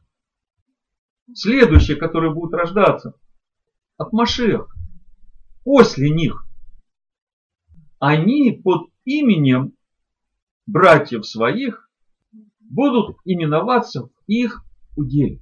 [1.34, 3.14] Следующие, которые будут рождаться
[3.96, 4.74] от Машех,
[5.64, 6.46] после них,
[7.98, 9.72] они под именем
[10.66, 11.90] братьев своих
[12.60, 14.64] будут именоваться в их
[14.96, 15.40] уделе,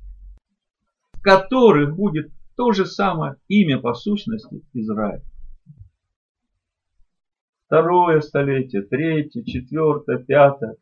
[1.12, 5.22] в которых будет то же самое имя по сущности Израиль
[7.74, 10.76] второе столетие, третье, четвертое, пятое,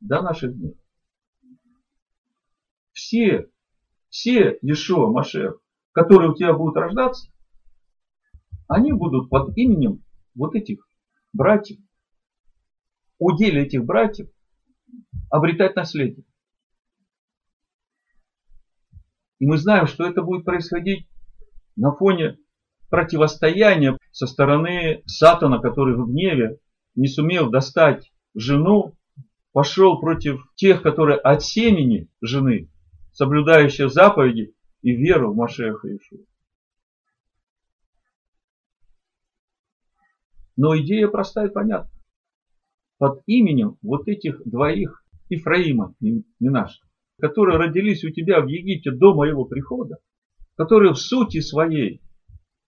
[0.00, 0.74] до наших дней.
[2.92, 3.50] Все,
[4.08, 5.60] все Ешуа, Машех,
[5.92, 7.30] которые у тебя будут рождаться,
[8.68, 10.86] они будут под именем вот этих
[11.32, 11.78] братьев.
[13.18, 14.28] Уделе этих братьев
[15.30, 16.24] обретать наследие.
[19.38, 21.08] И мы знаем, что это будет происходить
[21.76, 22.38] на фоне
[22.90, 26.58] противостояние со стороны Сатана, который в гневе
[26.94, 28.96] не сумел достать жену,
[29.52, 32.70] пошел против тех, которые от семени жены,
[33.18, 36.24] соблюдающие заповеди и веру в Машеха Иешуа.
[40.56, 41.90] Но идея простая и понятна.
[42.98, 46.80] Под именем вот этих двоих Ифраима, не, наш,
[47.18, 49.98] которые родились у тебя в Египте до моего прихода,
[50.54, 52.00] которые в сути своей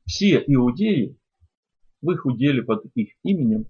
[0.04, 1.16] все иудеи,
[2.02, 3.66] в их уделе под их именем,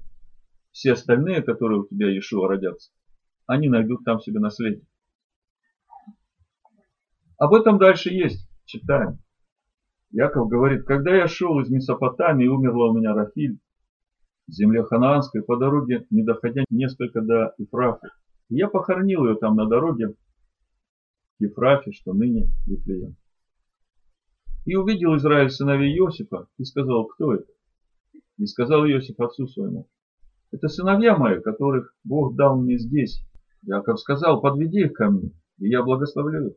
[0.71, 2.91] все остальные, которые у тебя Иешуа родятся,
[3.45, 4.87] они найдут там себе наследие.
[7.41, 9.19] Об этом дальше есть, читаем.
[10.11, 13.59] Яков говорит, когда я шел из Месопотамии, умерла у меня Рахиль,
[14.47, 18.11] в земле ханаанской, по дороге, не доходя несколько до Ифрафы.
[18.51, 20.17] Я похоронил ее там на дороге,
[21.39, 23.17] в Ефрафе, что ныне Вифлеем.
[24.67, 27.51] И увидел Израиль сыновей Иосифа и сказал, кто это?
[28.37, 29.89] И сказал Иосиф отцу своему,
[30.53, 33.25] это сыновья мои, которых Бог дал мне здесь.
[33.63, 36.57] Яков сказал, подведи их ко мне, и я благословлю их.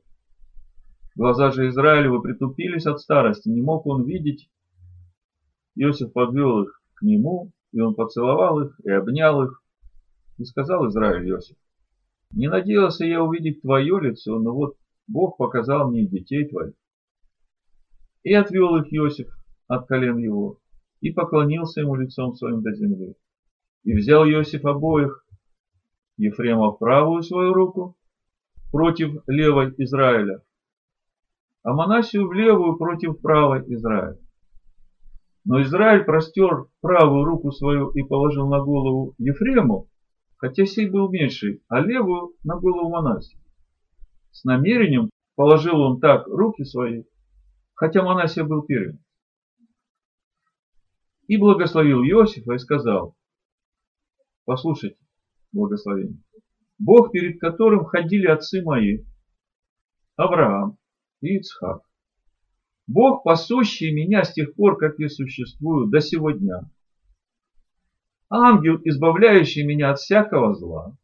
[1.16, 4.50] Глаза же Израилева притупились от старости, не мог он видеть.
[5.76, 9.62] Иосиф подвел их к нему, и он поцеловал их и обнял их.
[10.40, 11.58] И сказал Израиль Иосиф,
[12.32, 14.76] не надеялся я увидеть твое лицо, но вот
[15.08, 16.74] Бог показал мне детей твоих.
[18.24, 19.28] И отвел их Иосиф
[19.68, 20.58] от колен его,
[21.02, 23.16] и поклонился ему лицом своим до земли.
[23.84, 25.28] И взял Иосиф обоих,
[26.18, 27.96] Ефрема в правую свою руку,
[28.72, 30.42] против левой Израиля,
[31.64, 34.20] а Манасию в левую против правой Израиля.
[35.46, 39.90] Но Израиль простер правую руку свою и положил на голову Ефрему,
[40.38, 43.40] хотя сей был меньший, а левую на голову Манасия.
[44.32, 47.04] С намерением положил он так руки свои,
[47.76, 49.00] хотя Манасия был первым.
[51.28, 53.16] И благословил Иосифа и сказал,
[54.46, 54.98] послушайте,
[55.54, 56.22] благословение,
[56.78, 59.06] Бог, перед которым ходили отцы мои,
[60.16, 60.78] Авраам,
[61.24, 61.82] и Ицхак.
[62.86, 66.70] Бог, пасущий меня с тех пор, как я существую, до сего дня.
[68.30, 70.98] Ангел, избавляющий меня от всякого зла.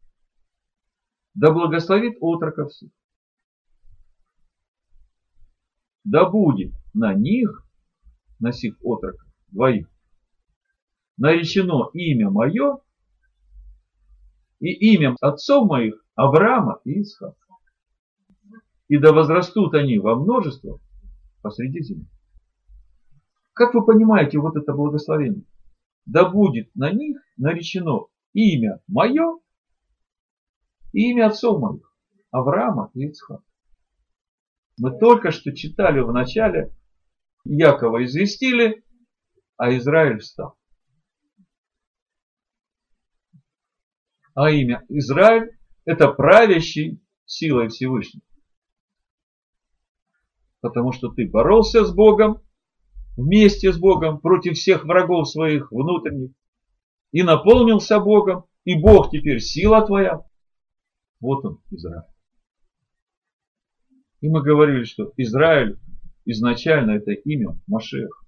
[1.35, 2.89] Да благословит отроков всех.
[6.03, 7.65] Да будет на них,
[8.39, 9.89] на сих отроков, двоих,
[11.17, 12.79] наречено имя мое
[14.59, 17.48] и имя отцов моих Авраама и Исхака
[18.89, 20.81] и да возрастут они во множество
[21.41, 22.07] посреди земли.
[23.53, 25.45] Как вы понимаете вот это благословение?
[26.05, 29.39] Да будет на них наречено имя мое
[30.91, 31.93] и имя отцов моих,
[32.31, 33.43] Авраама и Ицхака.
[34.77, 36.73] Мы только что читали в начале,
[37.45, 38.83] Якова известили,
[39.57, 40.57] а Израиль встал.
[44.33, 48.23] А имя Израиль– это правящий силой Всевышнего
[50.61, 52.41] потому что ты боролся с Богом,
[53.17, 56.31] вместе с Богом, против всех врагов своих внутренних,
[57.11, 60.21] и наполнился Богом, и Бог теперь сила твоя.
[61.19, 62.03] Вот он, Израиль.
[64.21, 65.79] И мы говорили, что Израиль
[66.25, 68.23] изначально это имя Машех,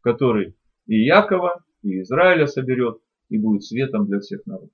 [0.00, 0.56] который
[0.86, 4.70] и Якова, и Израиля соберет, и будет светом для всех народов.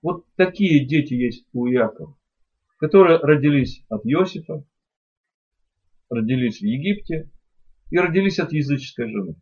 [0.00, 2.18] Вот такие дети есть у Якова
[2.78, 4.64] которые родились от Иосифа,
[6.08, 7.30] родились в Египте
[7.90, 9.36] и родились от языческой жены.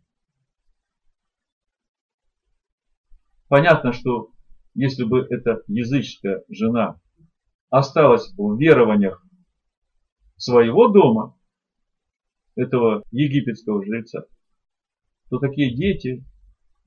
[3.49, 4.33] Понятно, что
[4.75, 7.01] если бы эта языческая жена
[7.71, 9.25] осталась в верованиях
[10.37, 11.37] своего дома,
[12.57, 14.25] этого египетского жреца,
[15.29, 16.25] то такие дети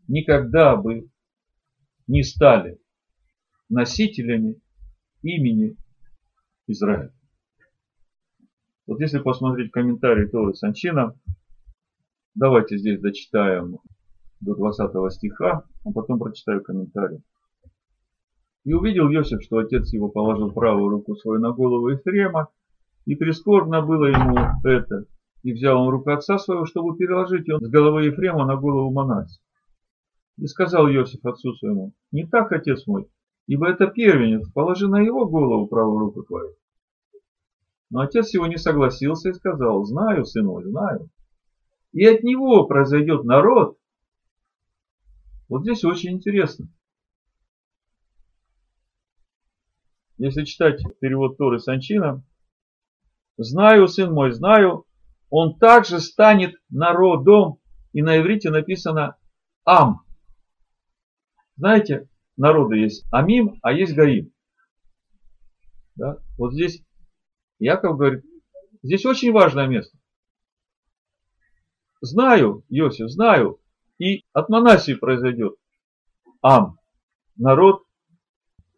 [0.08, 1.10] никогда бы
[2.08, 2.80] не стали
[3.70, 4.60] носителями
[5.22, 5.78] имени
[6.70, 7.12] Израиль.
[8.88, 11.16] Вот если посмотреть комментарий Торы Санчина,
[12.36, 13.78] давайте здесь дочитаем
[14.40, 17.22] до 20 стиха, а потом прочитаю комментарий.
[18.66, 22.50] И увидел Иосиф, что отец его положил правую руку свою на голову Ефрема,
[23.06, 25.06] и прискорбно было ему это.
[25.42, 29.40] И взял он руку отца своего, чтобы переложить его с головы Ефрема на голову Манасе.
[30.38, 33.08] И сказал Иосиф отцу своему, не так, отец мой,
[33.50, 36.56] ибо это первенец, положи на его голову правую руку твою.
[37.90, 41.10] Но отец его не согласился и сказал, знаю, сын мой, знаю.
[41.92, 43.80] И от него произойдет народ.
[45.48, 46.68] Вот здесь очень интересно.
[50.20, 52.24] Если читать перевод Торы Санчина,
[53.38, 54.86] знаю, сын мой, знаю,
[55.32, 57.58] он также станет народом.
[57.94, 59.18] И на иврите написано
[59.66, 60.04] Ам.
[61.58, 62.08] Знаете,
[62.40, 64.32] народы есть Амим, а есть Гаим.
[65.96, 66.18] Да?
[66.38, 66.82] Вот здесь
[67.60, 68.24] Яков говорит,
[68.82, 69.98] здесь очень важное место.
[72.02, 73.60] Знаю, Иосиф, знаю,
[73.98, 75.56] и от Манасии произойдет
[76.42, 76.80] Ам,
[77.36, 77.84] народ,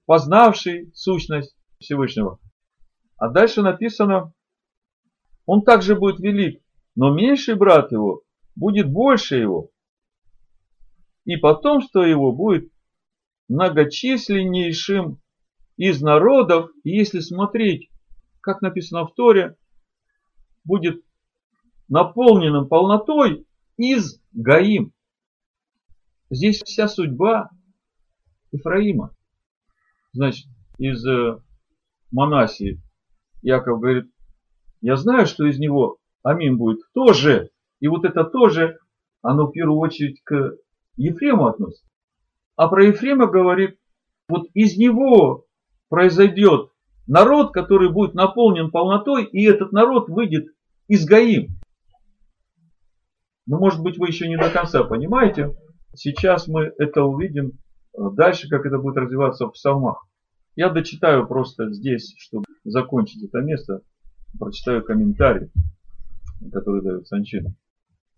[0.07, 2.39] познавший сущность Всевышнего.
[3.17, 4.33] А дальше написано,
[5.45, 6.63] он также будет велик,
[6.95, 8.23] но меньший брат его
[8.55, 9.69] будет больше его.
[11.25, 12.71] И потом, что его будет
[13.51, 15.19] многочисленнейшим
[15.75, 17.89] из народов, если смотреть
[18.39, 19.57] как написано в Торе,
[20.63, 21.03] будет
[21.89, 23.45] наполненным полнотой
[23.77, 24.93] из Гаим.
[26.29, 27.49] Здесь вся судьба
[28.53, 29.15] Ифраима.
[30.13, 30.47] Значит,
[30.77, 31.37] из э,
[32.09, 32.81] Манасии
[33.41, 34.09] Яков говорит,
[34.79, 37.51] я знаю, что из него Амин будет тоже.
[37.81, 38.79] И вот это тоже,
[39.21, 40.55] оно в первую очередь к
[40.95, 41.90] Ефрему относится.
[42.61, 43.79] А про Ефрема говорит,
[44.29, 45.47] вот из него
[45.89, 46.69] произойдет
[47.07, 50.45] народ, который будет наполнен полнотой, и этот народ выйдет
[50.87, 51.59] из Гаим.
[53.47, 55.55] Но может быть вы еще не до конца понимаете.
[55.95, 57.53] Сейчас мы это увидим
[57.97, 60.05] э, дальше, как это будет развиваться в псалмах.
[60.55, 63.81] Я дочитаю просто здесь, чтобы закончить это место,
[64.39, 65.49] прочитаю комментарий,
[66.53, 67.55] который дает Санчин.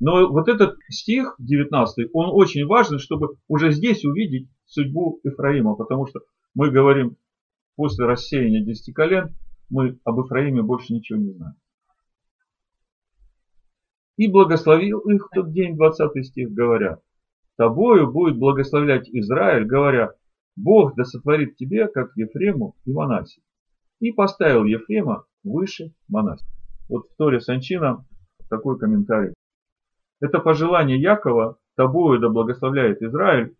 [0.05, 6.07] Но вот этот стих 19, он очень важен, чтобы уже здесь увидеть судьбу Ефраима, потому
[6.07, 6.19] что
[6.53, 7.15] мы говорим,
[7.77, 9.33] после рассеяния десяти колен,
[9.69, 11.55] мы об Ефраиме больше ничего не знаем.
[14.17, 16.99] И благословил их в тот день, 20 стих, говоря,
[17.55, 20.11] тобою будет благословлять Израиль, говоря,
[20.57, 23.41] Бог да сотворит тебе, как Ефрему и Манасе.
[24.01, 26.45] И поставил Ефрема выше Манасе.
[26.89, 28.05] Вот в Торе Санчина
[28.49, 29.33] такой комментарий.
[30.23, 33.57] Это пожелание Якова, тобою да благословляет Израиль,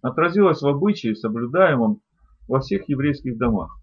[0.00, 2.00] отразилось в обычае, соблюдаемом
[2.46, 3.76] во всех еврейских домах.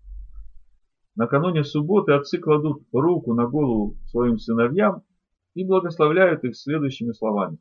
[1.17, 5.03] Накануне субботы отцы кладут руку на голову своим сыновьям
[5.53, 7.57] и благословляют их следующими словами.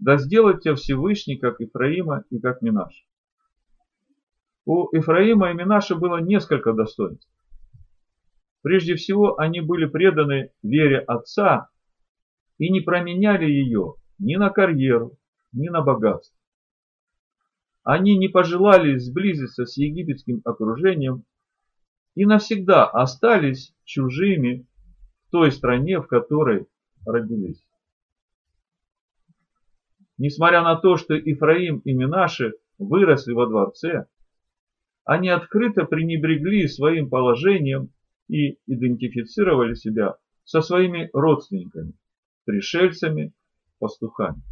[0.00, 3.06] Да сделает тебя Всевышний, как Ифраима и как Минаш.
[4.64, 7.30] У Ифраима и Минаша было несколько достоинств.
[8.62, 11.69] Прежде всего, они были преданы вере отца
[12.60, 15.18] и не променяли ее ни на карьеру,
[15.50, 16.36] ни на богатство.
[17.82, 21.24] Они не пожелали сблизиться с египетским окружением
[22.14, 24.66] и навсегда остались чужими
[25.26, 26.66] в той стране, в которой
[27.06, 27.64] родились.
[30.18, 34.04] Несмотря на то, что Ифраим и Минаши выросли во дворце,
[35.04, 37.90] они открыто пренебрегли своим положением
[38.28, 41.94] и идентифицировали себя со своими родственниками,
[42.44, 43.32] пришельцами,
[43.78, 44.42] пастухами.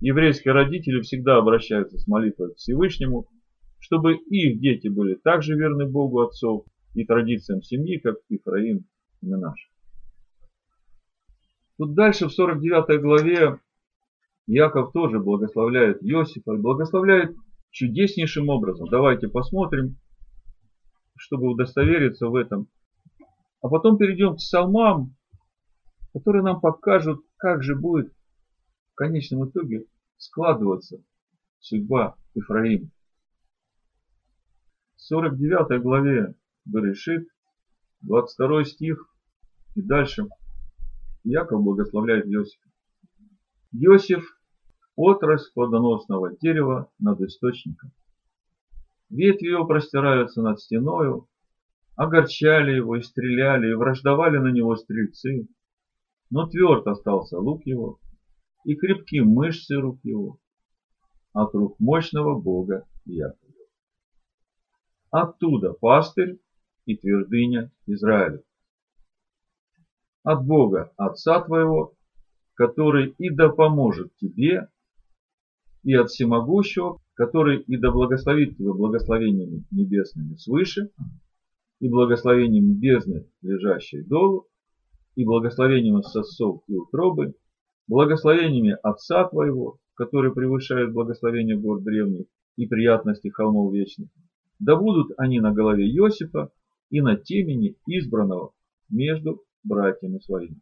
[0.00, 3.28] Еврейские родители всегда обращаются с молитвой к Всевышнему,
[3.78, 8.84] чтобы их дети были также верны Богу отцов и традициям семьи, как Ифраим
[9.20, 9.70] и Минаш.
[11.78, 13.60] Тут дальше в 49 главе
[14.46, 17.36] Яков тоже благословляет Иосифа, благословляет
[17.70, 18.88] чудеснейшим образом.
[18.88, 19.96] Давайте посмотрим,
[21.16, 22.68] чтобы удостовериться в этом.
[23.62, 25.16] А потом перейдем к псалмам,
[26.12, 28.12] которые нам покажут, как же будет
[28.92, 29.86] в конечном итоге
[30.18, 31.02] складываться
[31.60, 32.90] судьба Ифраима.
[34.96, 36.34] В 49 главе
[36.64, 37.28] Берешит,
[38.02, 39.08] 22 стих
[39.74, 40.28] и дальше–
[41.24, 42.68] Яков благословляет Иосифа.
[43.72, 44.38] Иосиф–
[44.96, 47.92] отрасль плодоносного дерева над источником.
[49.08, 51.28] Ветви его простираются над стеною,
[51.96, 55.48] огорчали его и стреляли, и враждовали на него стрельцы.
[56.30, 57.98] Но тверд остался лук его,
[58.64, 60.38] и крепки мышцы рук его,
[61.32, 63.36] от рук мощного Бога Якова.
[65.10, 66.38] Оттуда пастырь
[66.86, 68.42] и твердыня Израиля
[70.22, 71.94] от Бога Отца твоего,
[72.54, 74.68] который и да поможет тебе,
[75.82, 80.90] и от Всемогущего, который и да благословит тебя благословениями небесными свыше,
[81.82, 84.46] и благословением бездны, лежащей долу,
[85.16, 87.34] и благословением сосов и утробы,
[87.88, 94.10] благословениями Отца твоего, который превышает благословение гор древних и приятности холмов вечных.
[94.60, 96.52] Да будут они на голове Иосифа
[96.90, 98.52] и на темени избранного
[98.88, 100.60] между братьями своими.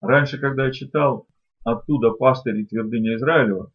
[0.00, 1.28] Раньше, когда я читал
[1.64, 3.72] оттуда пастырь и твердыня Израилева,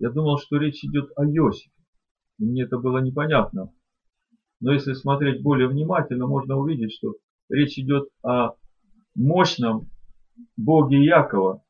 [0.00, 1.70] я думал, что речь идет о Иосифе.
[2.40, 3.72] И мне это было непонятно.
[4.64, 7.16] Но если смотреть более внимательно, можно увидеть, что
[7.50, 8.54] речь идет о
[9.14, 9.90] мощном
[10.56, 11.62] Боге Якова,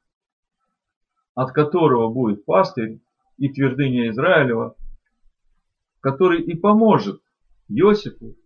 [1.34, 3.00] от которого будет пастырь
[3.36, 4.76] и твердыня Израилева,
[5.98, 7.20] который и поможет
[7.68, 8.36] Иосифу,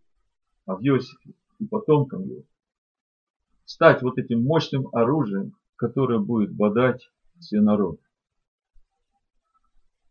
[0.65, 2.45] а в Иосифе и потомкам его,
[3.67, 8.01] стать вот этим мощным оружием, которое будет бодать все народы.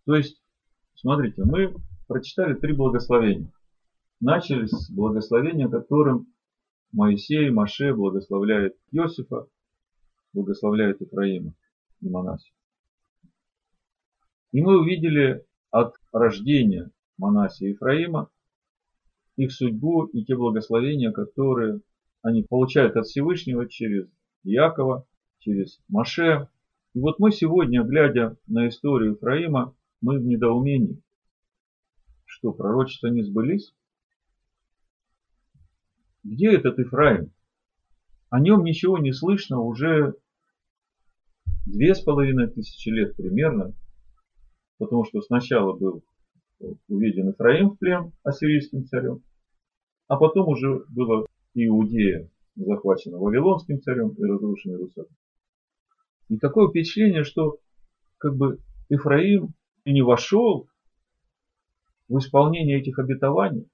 [0.05, 0.39] То есть,
[0.93, 1.73] смотрите, мы
[2.07, 3.51] прочитали три благословения.
[4.19, 6.27] Начали с благословения, которым
[6.91, 9.47] Моисей, Маше благословляет Иосифа,
[10.33, 11.53] благословляет Ифраима
[12.01, 12.53] и Манасию.
[14.51, 18.29] И мы увидели от рождения Манасия и Ифраима
[19.35, 21.81] их судьбу и те благословения, которые
[22.23, 24.07] они получают от Всевышнего через
[24.43, 25.05] Якова,
[25.39, 26.49] через Маше.
[26.95, 31.03] И вот мы сегодня, глядя на историю Ифраима, мы в недоумении,
[32.25, 33.73] что, пророчества не сбылись?
[36.27, 37.31] Где этот Ифраим?
[38.29, 40.13] О нем ничего не слышно уже
[41.65, 43.73] две с половиной тысячи лет примерно,
[44.77, 46.03] потому что сначала был
[46.89, 49.23] уведен Ифраим в плен ассирийским царем,
[50.09, 55.15] а потом уже была Иудея захвачена Вавилонским царем и разрушена Иерусалим.
[56.27, 57.57] И такое впечатление, что
[58.17, 58.59] как бы
[58.89, 59.53] Ифраим
[59.85, 60.67] не вошел
[62.09, 63.69] в исполнение этих обетований,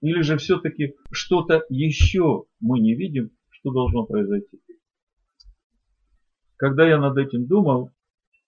[0.00, 4.60] или же все-таки что-то еще мы не видим, что должно произойти.
[6.56, 7.90] Когда я над этим думал,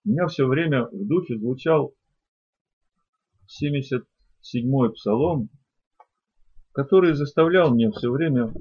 [0.04, 1.94] у меня все время в духе звучал
[3.60, 5.50] 77-й псалом,
[6.72, 8.52] который заставлял меня все время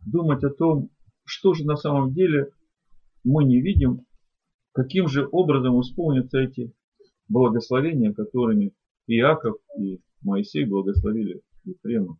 [0.00, 0.90] думать о том,
[1.24, 2.50] что же на самом деле
[3.24, 4.06] мы не видим,
[4.72, 6.72] каким же образом исполнятся эти
[7.28, 8.72] благословения, которыми
[9.06, 12.18] Иаков и Моисей благословили Ефрема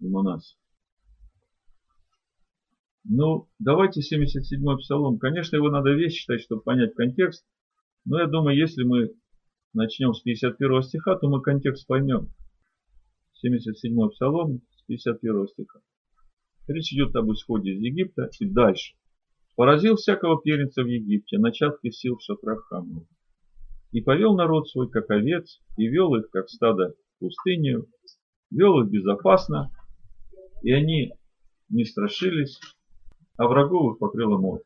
[0.00, 0.56] и Манаса.
[3.04, 5.18] Ну, давайте 77-й псалом.
[5.18, 7.44] Конечно, его надо весь читать, чтобы понять контекст.
[8.04, 9.14] Но я думаю, если мы
[9.72, 12.32] начнем с 51 стиха, то мы контекст поймем.
[13.44, 15.80] 77-й псалом с 51 стиха.
[16.66, 18.94] Речь идет об исходе из Египта и дальше.
[19.56, 23.06] Поразил всякого первенца в Египте, начатки сил в шатрах Хамова.
[23.92, 27.86] И повел народ свой, как овец, и вел их, как стадо, в пустыню,
[28.50, 29.70] вел их безопасно,
[30.62, 31.12] и они
[31.68, 32.60] не страшились,
[33.36, 34.62] а врагов их покрыло море.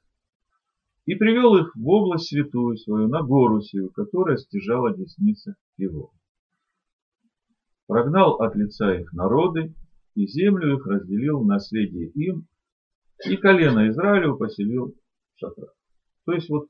[1.05, 6.13] И привел их в область святую свою, на гору сию, которая стяжала десница его.
[7.87, 9.75] Прогнал от лица их народы,
[10.15, 12.47] и землю их разделил в наследие им,
[13.27, 14.95] и колено Израилю поселил
[15.35, 15.75] в шатрах.
[16.25, 16.69] То есть вот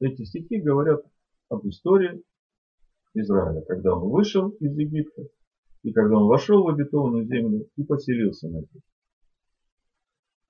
[0.00, 1.02] эти стихи говорят
[1.48, 2.22] об истории
[3.14, 5.28] Израиля, когда он вышел из Египта,
[5.86, 8.82] и когда он вошел в обетованную землю и поселился на ней.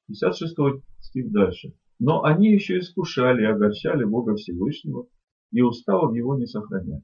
[0.06, 0.56] 56
[1.00, 1.74] стих дальше.
[1.98, 5.06] Но они еще искушали и огорчали Бога Всевышнего,
[5.52, 7.02] и уставов его не сохраняли.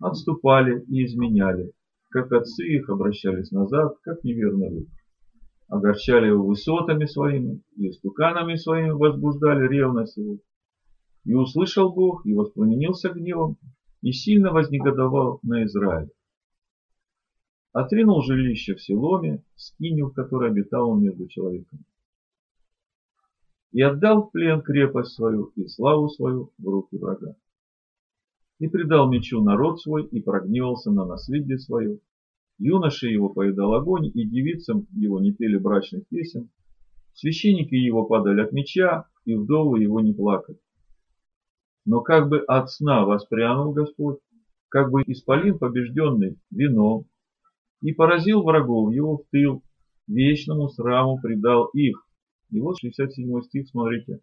[0.00, 1.72] Отступали и изменяли,
[2.10, 4.88] как отцы их обращались назад, как неверный люд.
[5.68, 10.40] Огорчали его высотами своими, и стуканами своими возбуждали ревность его.
[11.24, 13.56] И услышал Бог, и воспламенился гневом,
[14.02, 16.10] и сильно вознегодовал на Израиль
[17.76, 21.82] отринул жилище в Силоме, скинью, в которой обитал он между человеками.
[23.72, 27.36] И отдал в плен крепость свою и славу свою в руки врага.
[28.60, 31.98] И предал мечу народ свой и прогневался на наследие свое.
[32.56, 36.48] Юноши его поедал огонь, и девицам его не пели брачных песен.
[37.12, 40.58] Священники его падали от меча, и вдовы его не плакали.
[41.84, 44.16] Но как бы от сна воспрянул Господь,
[44.70, 47.06] как бы исполин побежденный вином,
[47.80, 49.62] и поразил врагов его в тыл,
[50.06, 52.06] вечному сраму предал их.
[52.50, 54.20] И вот 67 стих, смотрите.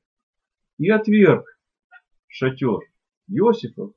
[0.77, 1.45] И отверг
[2.27, 2.79] шатер
[3.27, 3.93] Иосифов,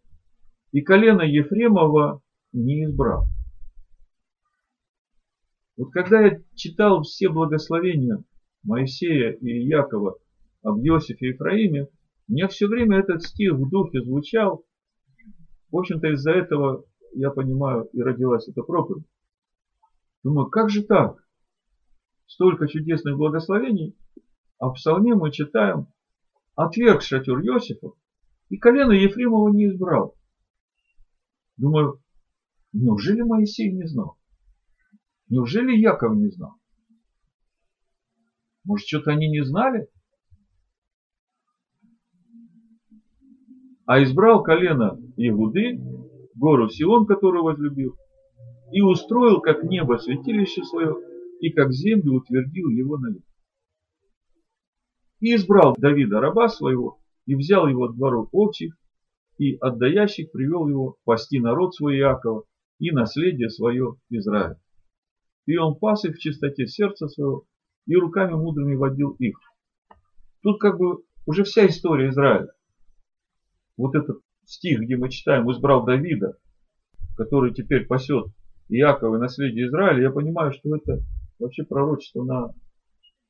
[0.72, 2.20] и колено Ефремова
[2.52, 3.26] не избрал.
[5.76, 8.22] Вот когда я читал все благословения
[8.62, 10.18] Моисея и Якова
[10.62, 11.88] об Иосифе и Ефраиме,
[12.28, 14.64] мне все время этот стих в духе звучал.
[15.70, 19.04] В общем-то, из-за этого, я понимаю, и родилась эта проповедь.
[20.26, 21.24] Думаю, как же так?
[22.26, 23.96] Столько чудесных благословений,
[24.58, 25.86] а в псалме мы читаем
[26.56, 27.92] «Отверг шатер Иосифа,
[28.48, 30.16] и колено Ефремова не избрал».
[31.56, 32.02] Думаю,
[32.72, 34.18] неужели Моисей не знал?
[35.28, 36.56] Неужели Яков не знал?
[38.64, 39.88] Может, что-то они не знали?
[43.84, 45.78] А избрал колено Иуды,
[46.34, 47.96] гору Сион, которую возлюбил,
[48.72, 50.96] и устроил, как небо, святилище свое,
[51.40, 53.14] и как землю утвердил его на.
[55.20, 58.76] И избрал Давида раба своего, и взял его от дворов овчих,
[59.38, 62.44] и отдаящих привел его пасти народ свой Иакова
[62.78, 64.56] и наследие свое Израиль.
[65.46, 67.44] И он пас их в чистоте сердца своего,
[67.86, 69.38] и руками мудрыми водил их.
[70.42, 72.52] Тут как бы уже вся история Израиля.
[73.76, 76.38] Вот этот стих, где мы читаем, избрал Давида,
[77.16, 78.26] который теперь пасет
[78.68, 81.02] Иакова и наследие Израиля, я понимаю, что это
[81.38, 82.54] вообще пророчество на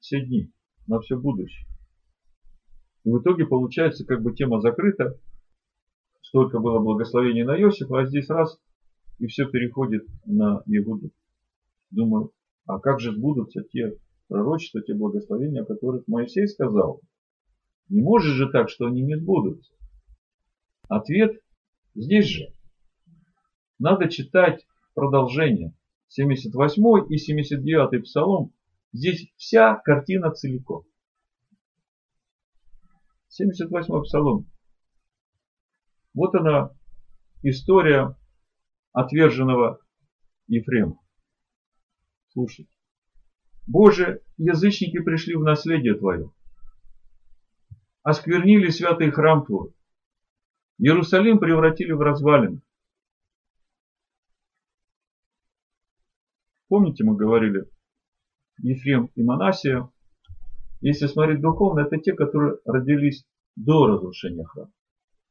[0.00, 0.50] все дни,
[0.86, 1.66] на все будущее.
[3.04, 5.18] И в итоге получается, как бы тема закрыта,
[6.22, 8.58] столько было благословений на Иосифа, а здесь раз
[9.18, 11.10] и все переходит на Егуду.
[11.90, 12.32] Думаю,
[12.66, 13.96] а как же сбудутся те
[14.28, 17.00] пророчества, те благословения, о которых Моисей сказал?
[17.88, 19.72] Не может же так, что они не сбудутся.
[20.88, 21.40] Ответ
[21.94, 22.52] здесь же.
[23.78, 24.66] надо читать
[24.96, 25.74] продолжение.
[26.08, 28.52] 78 и 79 псалом.
[28.92, 30.84] Здесь вся картина целиком.
[33.28, 34.50] 78 псалом.
[36.14, 36.70] Вот она,
[37.42, 38.16] история
[38.92, 39.80] отверженного
[40.48, 40.98] Ефрема.
[42.28, 42.72] Слушайте.
[43.66, 46.32] Боже, язычники пришли в наследие Твое.
[48.02, 49.74] Осквернили святый храм Твой.
[50.78, 52.62] Иерусалим превратили в развалины.
[56.68, 57.64] Помните, мы говорили,
[58.58, 59.88] Ефрем и Манасия,
[60.80, 64.72] если смотреть духовно, это те, которые родились до разрушения храма.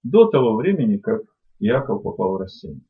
[0.04, 1.22] До того времени, как
[1.60, 2.86] Иаков попал в рассеяние.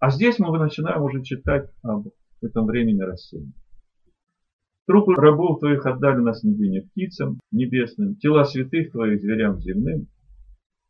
[0.00, 2.08] А здесь мы начинаем уже читать об
[2.40, 3.52] этом времени рассеяния.
[4.86, 10.06] Трупы рабов твоих отдали на снедение птицам небесным, тела святых твоих зверям земным.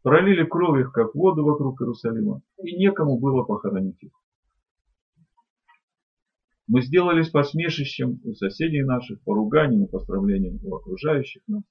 [0.02, 4.12] Пролили кровь их, как воду вокруг Иерусалима, и некому было похоронить их.
[6.68, 11.62] Мы сделались посмешищем у соседей наших, поруганием и постравлением у окружающих нас.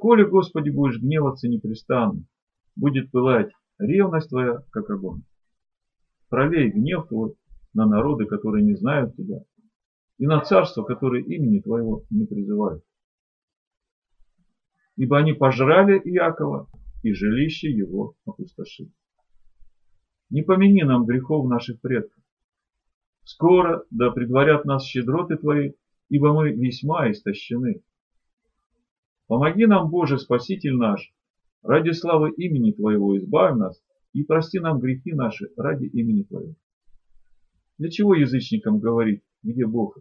[0.00, 2.24] Коли, Господи, будешь гневаться непрестанно,
[2.74, 5.22] будет пылать ревность Твоя, как огонь.
[6.28, 7.34] Пролей гнев Твой
[7.72, 9.44] на народы, которые не знают Тебя,
[10.18, 12.82] и на царство, которые имени Твоего не призывают.
[14.96, 16.68] Ибо они пожрали Иакова,
[17.04, 18.90] и жилище его опустошили.
[20.30, 22.21] Не помяни нам грехов наших предков.
[23.24, 25.72] Скоро да предварят нас щедроты Твои,
[26.08, 27.82] ибо мы весьма истощены.
[29.28, 31.12] Помоги нам, Боже, Спаситель наш,
[31.62, 33.80] ради славы имени Твоего избавь нас
[34.12, 36.54] и прости нам грехи наши ради имени Твоего.
[37.78, 39.98] Для чего язычникам говорить, где Бог?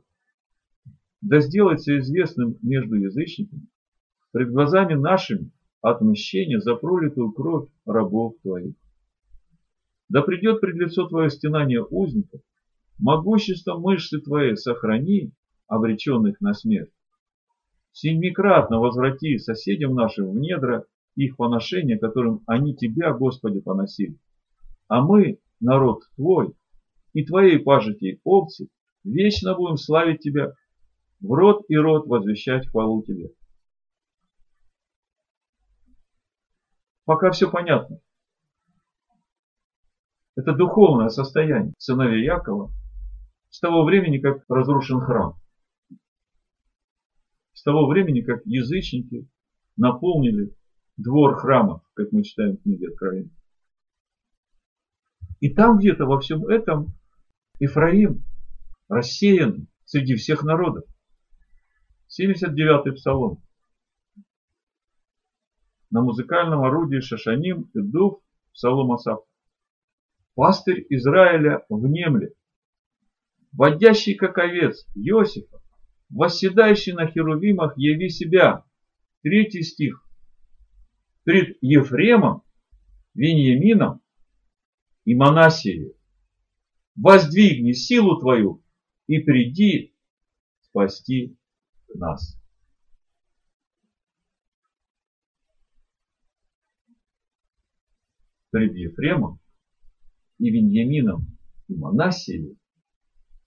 [1.22, 3.68] Да сделается известным между язычниками,
[4.32, 5.52] пред глазами нашими,
[5.82, 8.76] отмщение за пролитую кровь рабов Твоих.
[10.10, 12.42] Да придет пред лицо Твое стенание узников,
[13.02, 15.34] могущество мышцы Твоей сохрани,
[15.68, 16.92] обреченных на смерть.
[17.92, 20.86] Семикратно возврати соседям нашим в недра
[21.16, 24.18] их поношения, которым они Тебя, Господи, поносили.
[24.88, 26.54] А мы, народ Твой,
[27.14, 28.70] и Твоей пажити овцы,
[29.04, 30.54] вечно будем славить Тебя,
[31.20, 33.32] в род и род возвещать хвалу Тебе.
[37.06, 38.00] Пока все понятно.
[40.36, 42.72] Это духовное состояние сыновей Якова
[43.52, 45.36] с того времени, как разрушен храм.
[47.54, 49.28] С того времени, как язычники
[49.78, 50.56] наполнили
[50.98, 53.30] двор храма, как мы читаем в книге Откровения.
[55.42, 56.94] И там где-то во всем этом
[57.60, 58.24] Ифраим
[58.88, 60.86] рассеян среди всех народов.
[62.10, 63.44] 79-й псалом.
[65.90, 68.22] На музыкальном орудии Шашаним и Дув
[68.54, 69.20] Псалом Асаф.
[70.36, 72.34] Пастырь Израиля внемлет,
[73.52, 75.62] водящий как овец Иосифа,
[76.10, 78.66] восседающий на херувимах, яви себя.
[79.24, 80.04] Третий стих.
[81.24, 82.44] Пред Ефремом,
[83.14, 84.02] Вениамином
[85.06, 85.94] и Манасией.
[86.96, 88.64] Воздвигни силу твою
[89.08, 89.96] и приди
[90.62, 91.38] спасти
[91.94, 92.38] нас.
[98.50, 99.40] Пред Ефремом
[100.40, 101.38] и Веньямином
[101.68, 102.61] и Манасией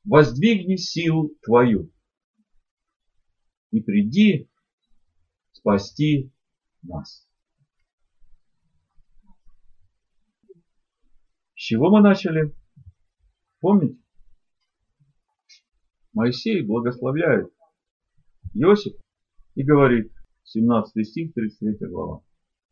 [0.04, 1.90] воздвигни силу твою
[3.70, 4.48] и приди
[5.52, 6.30] спасти
[6.82, 7.26] нас.
[11.54, 12.54] С чего мы начали?
[13.60, 13.98] Помните?
[16.12, 17.52] Моисей благословляет
[18.52, 18.94] Иосиф
[19.54, 20.12] и говорит,
[20.44, 22.22] 17 стих, 33 глава.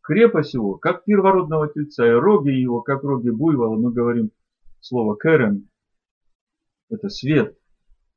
[0.01, 4.31] Крепость его, как первородного тельца, и роги его, как роги буйвола, мы говорим
[4.79, 5.69] слово керен,
[6.93, 7.57] это свет,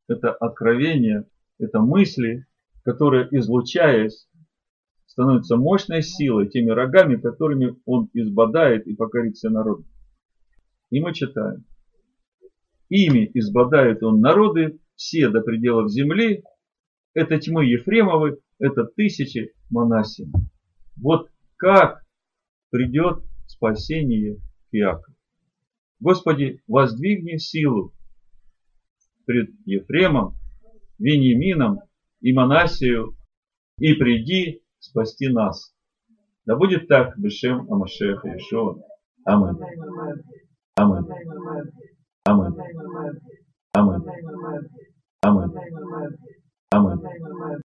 [0.09, 1.25] это откровение,
[1.59, 2.47] это мысли,
[2.85, 4.29] которые, излучаясь,
[5.07, 9.85] становятся мощной силой, теми рогами, которыми он избадает и покорит все народы.
[10.91, 11.65] И мы читаем.
[12.89, 16.45] Ими избадает он народы все до пределов земли.
[17.15, 20.33] Это тьмы Ефремовы, это тысячи Манасим.
[20.97, 22.05] Вот как
[22.71, 25.17] придет спасение к Иакову.
[25.99, 27.96] Господи, воздвигни силу
[29.27, 30.35] пред Ефремом,
[30.99, 31.81] Вениамином
[32.21, 33.17] и Манасию,
[33.79, 35.75] и приди спасти нас.
[36.47, 38.81] Да будет так, Бешем Амашех Иешуа.
[39.25, 39.59] Аминь.
[40.77, 41.05] Аминь.
[42.25, 42.55] Аминь.
[43.73, 44.03] Аминь.
[45.23, 45.53] Аминь.
[46.71, 47.01] Аминь.